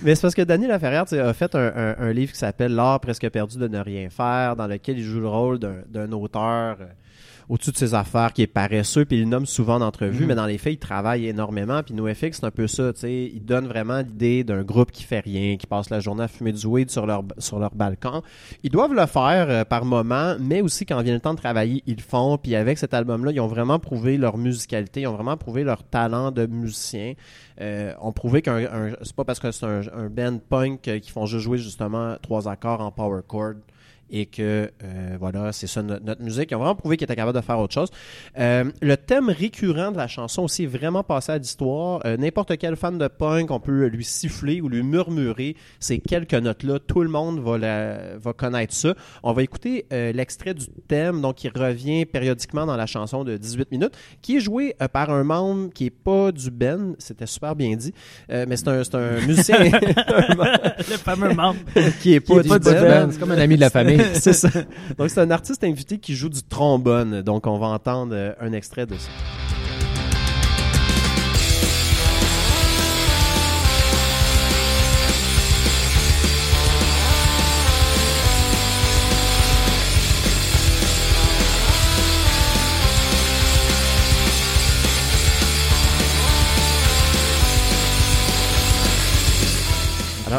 [0.02, 3.00] mais c'est parce que Daniel Laferrière a fait un, un- un livre qui s'appelle L'art
[3.00, 6.76] presque perdu de ne rien faire, dans lequel il joue le rôle d'un d'un auteur.
[7.52, 10.34] Au-dessus de ses affaires, qui est paresseux, puis il le nomme souvent en entrevue, mais
[10.34, 11.82] dans les faits, il travaille énormément.
[11.82, 13.30] Puis NoFX, c'est un peu ça, tu sais.
[13.34, 16.52] Il donne vraiment l'idée d'un groupe qui fait rien, qui passe la journée à fumer
[16.52, 18.22] du weed sur leur, sur leur balcon.
[18.62, 21.82] Ils doivent le faire euh, par moment, mais aussi quand vient le temps de travailler,
[21.86, 22.38] ils le font.
[22.38, 25.82] Puis avec cet album-là, ils ont vraiment prouvé leur musicalité, ils ont vraiment prouvé leur
[25.84, 27.12] talent de musicien.
[27.60, 30.98] Euh, ont prouvé qu'un un- c'est pas parce que c'est un, un band punk euh,
[31.00, 33.56] qui font juste jouer justement trois accords en power chord
[34.12, 36.50] et que euh, voilà, c'est ça notre, notre musique.
[36.50, 37.88] Ils ont vraiment prouvé qu'ils étaient capables de faire autre chose.
[38.38, 42.00] Euh, le thème récurrent de la chanson aussi est vraiment passé à l'histoire.
[42.04, 46.34] Euh, N'importe quel fan de punk, on peut lui siffler ou lui murmurer ces quelques
[46.34, 46.78] notes-là.
[46.86, 48.94] Tout le monde va, la- va connaître ça.
[49.22, 53.36] On va écouter euh, l'extrait du thème, donc qui revient périodiquement dans la chanson de
[53.38, 56.94] 18 minutes, qui est joué euh, par un membre qui est pas du Ben.
[56.98, 57.94] C'était super bien dit,
[58.30, 61.58] Euh, mais c'est un, c'est un musicien le fameux membre.
[62.00, 63.06] qui est pas Qui du pas du Ben.
[63.06, 64.01] band, C'est comme un ami de la famille.
[64.14, 64.48] c'est ça.
[64.98, 67.22] Donc, c'est un artiste invité qui joue du trombone.
[67.22, 69.10] Donc, on va entendre euh, un extrait de ça.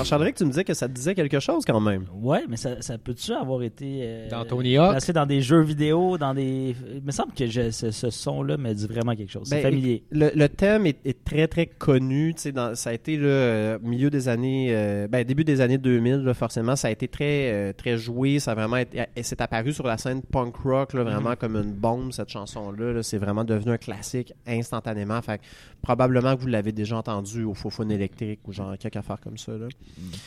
[0.04, 2.06] Alors, Charles-Ric, tu me disais que ça te disait quelque chose quand même.
[2.14, 4.92] Ouais, mais ça, ça peut-tu avoir été euh, Dans Tony Hawk?
[4.92, 6.76] placé dans des jeux vidéo, dans des.
[6.96, 9.48] Il me semble que je- ce, ce son-là me dit vraiment quelque chose.
[9.48, 10.04] C'est Ben, familier.
[10.12, 12.36] Le, le thème est, est très très connu.
[12.54, 16.16] Dans, ça a été le euh, milieu des années, euh, ben, début des années 2000,
[16.18, 16.76] là, forcément.
[16.76, 18.40] Ça a été très euh, très joué.
[18.40, 21.72] Ça a vraiment été, c'est apparu sur la scène punk rock, là, vraiment comme une
[21.74, 22.92] bombe cette chanson-là.
[22.94, 23.04] là.
[23.04, 25.22] C'est vraiment devenu un classique instantanément.
[25.22, 25.44] Fait que
[25.82, 29.52] probablement que vous l'avez déjà entendu au Fofone électrique ou genre quelque affaire comme ça.
[29.54, 29.68] Là.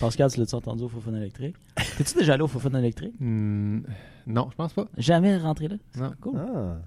[0.00, 1.56] Pascal, tu l'as-tu entendu au Fofone électrique?
[1.98, 3.14] T'es-tu déjà allé au Fofone électrique?
[3.20, 3.80] Hmm,
[4.26, 4.86] non, je pense pas.
[4.96, 5.76] Jamais rentré là?
[5.96, 6.12] Non.
[6.20, 6.38] Cool.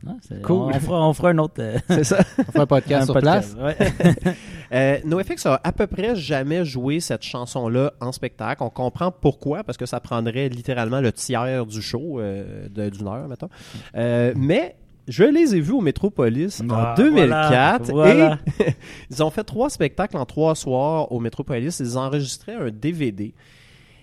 [0.07, 0.11] Ah,
[0.43, 0.55] Cool.
[0.57, 2.17] On, on fera, on fera un autre euh, c'est ça.
[2.47, 3.55] On fait un podcast un sur podcast.
[3.57, 3.77] place.
[3.79, 4.35] Ouais.
[4.71, 8.61] Euh, NoFX a à peu près jamais joué cette chanson-là en spectacle.
[8.63, 13.27] On comprend pourquoi, parce que ça prendrait littéralement le tiers du show euh, d'une heure,
[13.27, 13.49] mettons.
[13.95, 14.75] Euh, mais
[15.09, 18.39] je les ai vus au Métropolis Ah, en 2004 voilà, voilà.
[18.59, 18.73] et
[19.11, 21.79] ils ont fait trois spectacles en trois soirs au Métropolis.
[21.79, 23.33] Ils enregistraient un DVD.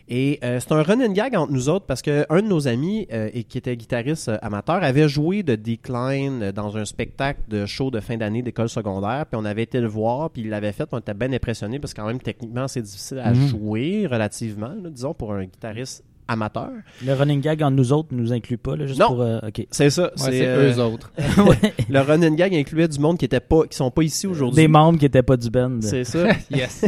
[0.08, 3.08] Et euh, c'est un running gag entre nous autres parce que un de nos amis
[3.12, 7.66] euh, et qui était guitariste euh, amateur avait joué de Decline dans un spectacle de
[7.66, 9.26] show de fin d'année d'école secondaire.
[9.26, 10.88] Puis on avait été le voir, puis il l'avait fait.
[10.92, 13.46] On était bien impressionné parce que quand même techniquement c'est difficile à Mhm.
[13.48, 16.70] jouer relativement, là, disons pour un guitariste amateur.
[17.04, 19.08] Le running gag entre nous autres nous inclut pas, là, juste Non.
[19.08, 19.22] pour...
[19.22, 19.66] euh, OK.
[19.70, 20.04] C'est ça.
[20.04, 21.12] Ouais, c'est euh, eux autres.
[21.88, 24.56] Le running gag incluait du monde qui était pas, qui sont pas ici aujourd'hui.
[24.62, 25.78] Des membres qui étaient pas du band.
[25.82, 26.26] C'est ça.
[26.50, 26.84] yes.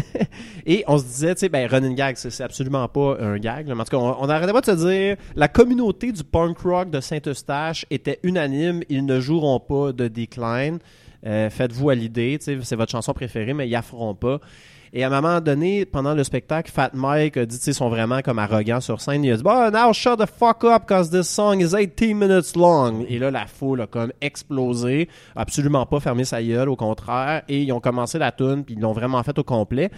[0.67, 3.69] Et on se disait, tu sais, ben, running gag, c'est absolument pas un gag.
[3.69, 3.75] là.
[3.75, 6.59] Mais en tout cas, on, on arrêtait pas de se dire, la communauté du punk
[6.61, 10.79] rock de Saint-Eustache était unanime, ils ne joueront pas de Decline.
[11.27, 14.41] Euh, Faites-vous à l'idée, tu sais, c'est votre chanson préférée, mais ils feront pas.
[14.93, 18.21] Et à un moment donné, pendant le spectacle, Fat Mike a dit, tu sont vraiment
[18.23, 19.25] comme arrogants sur scène.
[19.25, 22.57] Il a dit, bah, now shut the fuck up, cause this song is 18 minutes
[22.57, 23.05] long.
[23.09, 25.09] Et là, la foule a comme explosé.
[25.37, 27.43] Absolument pas fermé sa gueule, au contraire.
[27.49, 29.91] Et ils ont commencé la tune, puis ils l'ont vraiment fait au complet.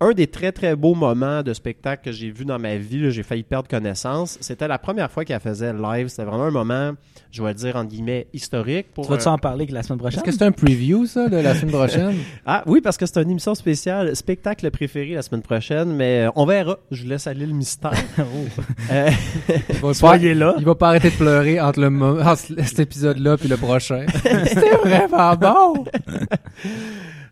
[0.00, 3.10] Un des très très beaux moments de spectacle que j'ai vu dans ma vie, là,
[3.10, 6.06] j'ai failli perdre connaissance, c'était la première fois qu'elle faisait live.
[6.06, 6.92] C'était vraiment un moment,
[7.32, 8.86] je vais le dire entre guillemets, historique.
[8.94, 10.20] Pour Tu vas-tu un- en parler que la semaine prochaine?
[10.20, 12.14] Est-ce que c'est un preview, ça, de la semaine prochaine?
[12.46, 16.30] Ah oui, parce que c'est une émission spéciale, spectacle préféré la semaine prochaine, mais euh,
[16.36, 16.78] on verra.
[16.92, 17.92] Je vous laisse aller le mystère.
[18.20, 18.62] Oh.
[18.92, 19.10] Euh,
[19.68, 20.54] Il va, Soyez là.
[20.58, 21.88] il va pas arrêter de pleurer entre, le,
[22.22, 24.06] entre cet épisode-là puis le prochain.
[24.46, 25.84] C'était vraiment bon!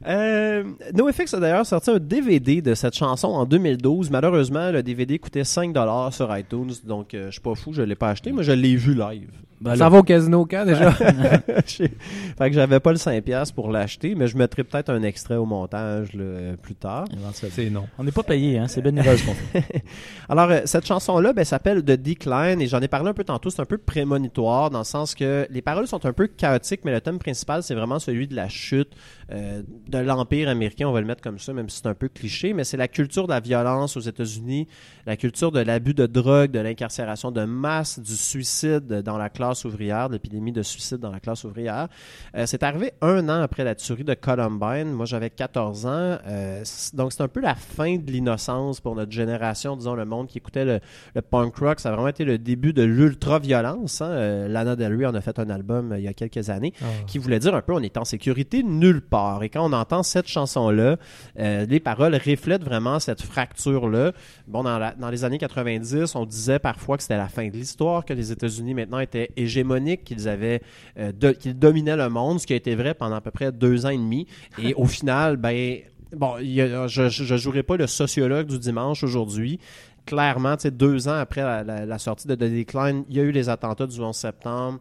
[0.07, 0.63] Euh,
[0.95, 4.11] NoFX a d'ailleurs sorti un DVD de cette chanson en 2012.
[4.11, 7.97] Malheureusement, le DVD coûtait 5$ sur iTunes, donc euh, je suis pas fou, je l'ai
[7.97, 9.31] pas acheté, mais je l'ai vu live.
[9.61, 10.91] Ben Ça là, va au casino quand, déjà?
[10.93, 11.91] fait
[12.39, 16.13] que j'avais pas le 5$ pour l'acheter, mais je mettrai peut-être un extrait au montage
[16.13, 17.07] là, euh, plus tard.
[17.33, 17.87] c'est non.
[17.99, 18.69] On n'est pas payé, hein?
[18.69, 19.85] C'est bénévole ce qu'on fait.
[20.29, 23.49] Alors, euh, cette chanson-là ben, s'appelle The Decline et j'en ai parlé un peu tantôt.
[23.49, 26.93] C'est un peu prémonitoire dans le sens que les paroles sont un peu chaotiques, mais
[26.93, 28.93] le thème principal, c'est vraiment celui de la chute
[29.33, 30.87] euh, de l'Empire américain.
[30.87, 32.89] On va le mettre comme ça, même si c'est un peu cliché, mais c'est la
[32.89, 34.69] culture de la violence aux États-Unis,
[35.07, 39.46] la culture de l'abus de drogue, de l'incarcération de masse, du suicide dans la classe
[39.65, 41.89] ouvrière, de l'épidémie de suicide dans la classe ouvrière.
[42.37, 44.91] Euh, c'est arrivé un an après la tuerie de Columbine.
[44.93, 46.19] Moi, j'avais 14 ans.
[46.27, 46.63] Euh,
[46.95, 50.39] donc, c'est un peu la fin de l'innocence pour notre génération, disons, le monde qui
[50.39, 50.81] écoutait le,
[51.15, 51.81] le punk rock.
[51.81, 54.01] Ça a vraiment été le début de l'ultra-violence.
[54.01, 54.11] Hein.
[54.11, 56.73] Euh, Lana Del Rey en a fait un album il y a quelques années
[57.07, 59.43] qui voulait dire un peu on est en sécurité nulle part.
[59.43, 60.97] Et quand on entend cette chanson-là,
[61.37, 64.13] les paroles reflètent vraiment cette fracture-là.
[64.47, 67.53] Bon, dans, la- dans les années 90, on disait parfois que c'était la fin de
[67.53, 70.63] l'histoire, que les États-Unis maintenant étaient hégémoniques, qu'ils avaient,
[70.99, 73.87] euh, qu'ils dominaient le monde, ce qui a été vrai pendant à peu près deux
[73.87, 74.27] ans et demi.
[74.59, 75.79] Et au final, ben,
[76.15, 79.59] bon, je, je jouerai pas le sociologue du dimanche aujourd'hui.
[80.07, 83.87] Clairement, deux ans après la sortie de The Decline, il y a eu les attentats
[83.87, 84.81] du 11 septembre.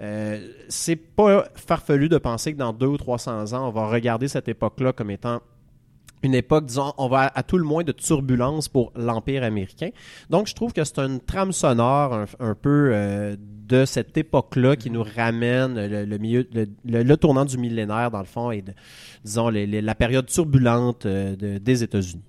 [0.00, 4.28] Euh, c'est pas farfelu de penser que dans deux ou 300 ans, on va regarder
[4.28, 5.40] cette époque-là comme étant
[6.22, 9.90] une époque, disons, on va à, tout le moins de turbulence pour l'Empire américain.
[10.28, 14.90] Donc, je trouve que c'est une trame sonore un, peu euh, de cette époque-là qui
[14.90, 16.66] nous ramène le, milieu, le,
[17.02, 18.72] le- tournant du millénaire, dans le fond, et de,
[19.24, 22.22] disons, les- la période turbulente euh, de- des États-Unis.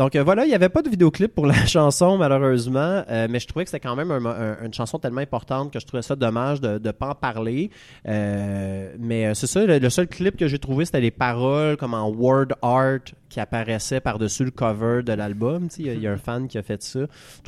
[0.00, 3.38] Donc euh, voilà, il n'y avait pas de vidéoclip pour la chanson malheureusement, euh, mais
[3.38, 6.00] je trouvais que c'était quand même un- un- une chanson tellement importante que je trouvais
[6.00, 7.70] ça dommage de ne pas en parler.
[8.08, 11.92] Euh, mais c'est ça, le, le seul clip que j'ai trouvé, c'était les paroles comme
[11.92, 13.00] en word art
[13.30, 15.68] qui apparaissaient par-dessus le cover de l'album.
[15.68, 17.00] Tu sais, Il y, a- il y a un fan qui a fait ça.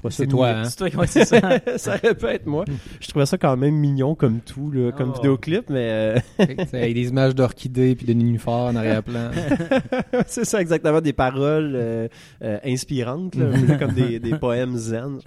[0.09, 0.65] C'est toi, hein?
[0.65, 1.41] C'est toi qui ouais, c'est ça.
[1.77, 2.65] ça aurait pu être moi.
[3.01, 5.15] Je trouvais ça quand même mignon comme tout, là, comme Oh.
[5.17, 9.31] vidéoclip, mais euh, Avec des images d'orchidées puis de nénuphars en arrière-plan.
[10.27, 12.09] c'est ça exactement des paroles euh,
[12.43, 15.19] euh, inspirantes, là, peu comme des, des poèmes zen.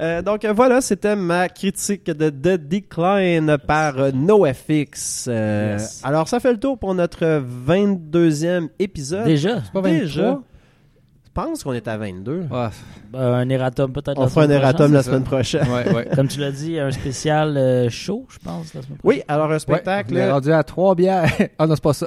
[0.00, 5.26] Euh, donc voilà, c'était ma critique de The Decline par NoFX.
[5.28, 6.00] Euh, Yes.
[6.04, 9.24] Alors ça fait le tour pour notre 22e épisode.
[9.24, 9.62] Déjà?
[9.64, 10.00] C'est pas 23?
[10.00, 10.40] Déjà.
[11.34, 12.44] Pense qu'on est à 22.
[12.52, 12.70] Ah,
[13.12, 14.18] Ben, un erratum peut-être.
[14.18, 15.66] On fera un erratum la semaine prochaine.
[15.68, 16.08] ouais, ouais.
[16.14, 19.18] Comme tu l'as dit, un spécial euh, show, je pense, la semaine prochaine.
[19.18, 20.14] Oui, alors un Ouais, spectacle.
[20.14, 21.30] on est rendu à trois bières.
[21.58, 22.06] ah non, c'est pas ça.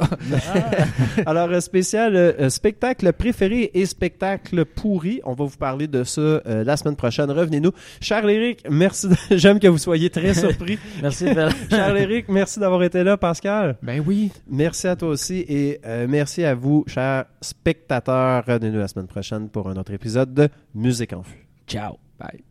[1.25, 5.21] Alors, un spécial euh, euh, spectacle préféré et spectacle pourri.
[5.25, 7.30] On va vous parler de ça euh, la semaine prochaine.
[7.32, 7.71] Revenez-nous.
[8.01, 9.09] Charles Éric, merci.
[9.09, 10.80] de- J'aime que vous soyez très surpris.
[11.01, 11.49] Merci, Fel.
[11.69, 13.78] Charles Éric, merci d'avoir été là, Pascal?
[13.84, 14.32] Ben oui.
[14.49, 18.43] Merci à toi aussi et euh, merci à vous, chers spectateurs.
[18.47, 21.47] Revenez-nous la semaine prochaine prochaine pour un autre épisode de Musique en fût.
[21.68, 21.97] Ciao.
[22.20, 22.43] Bye.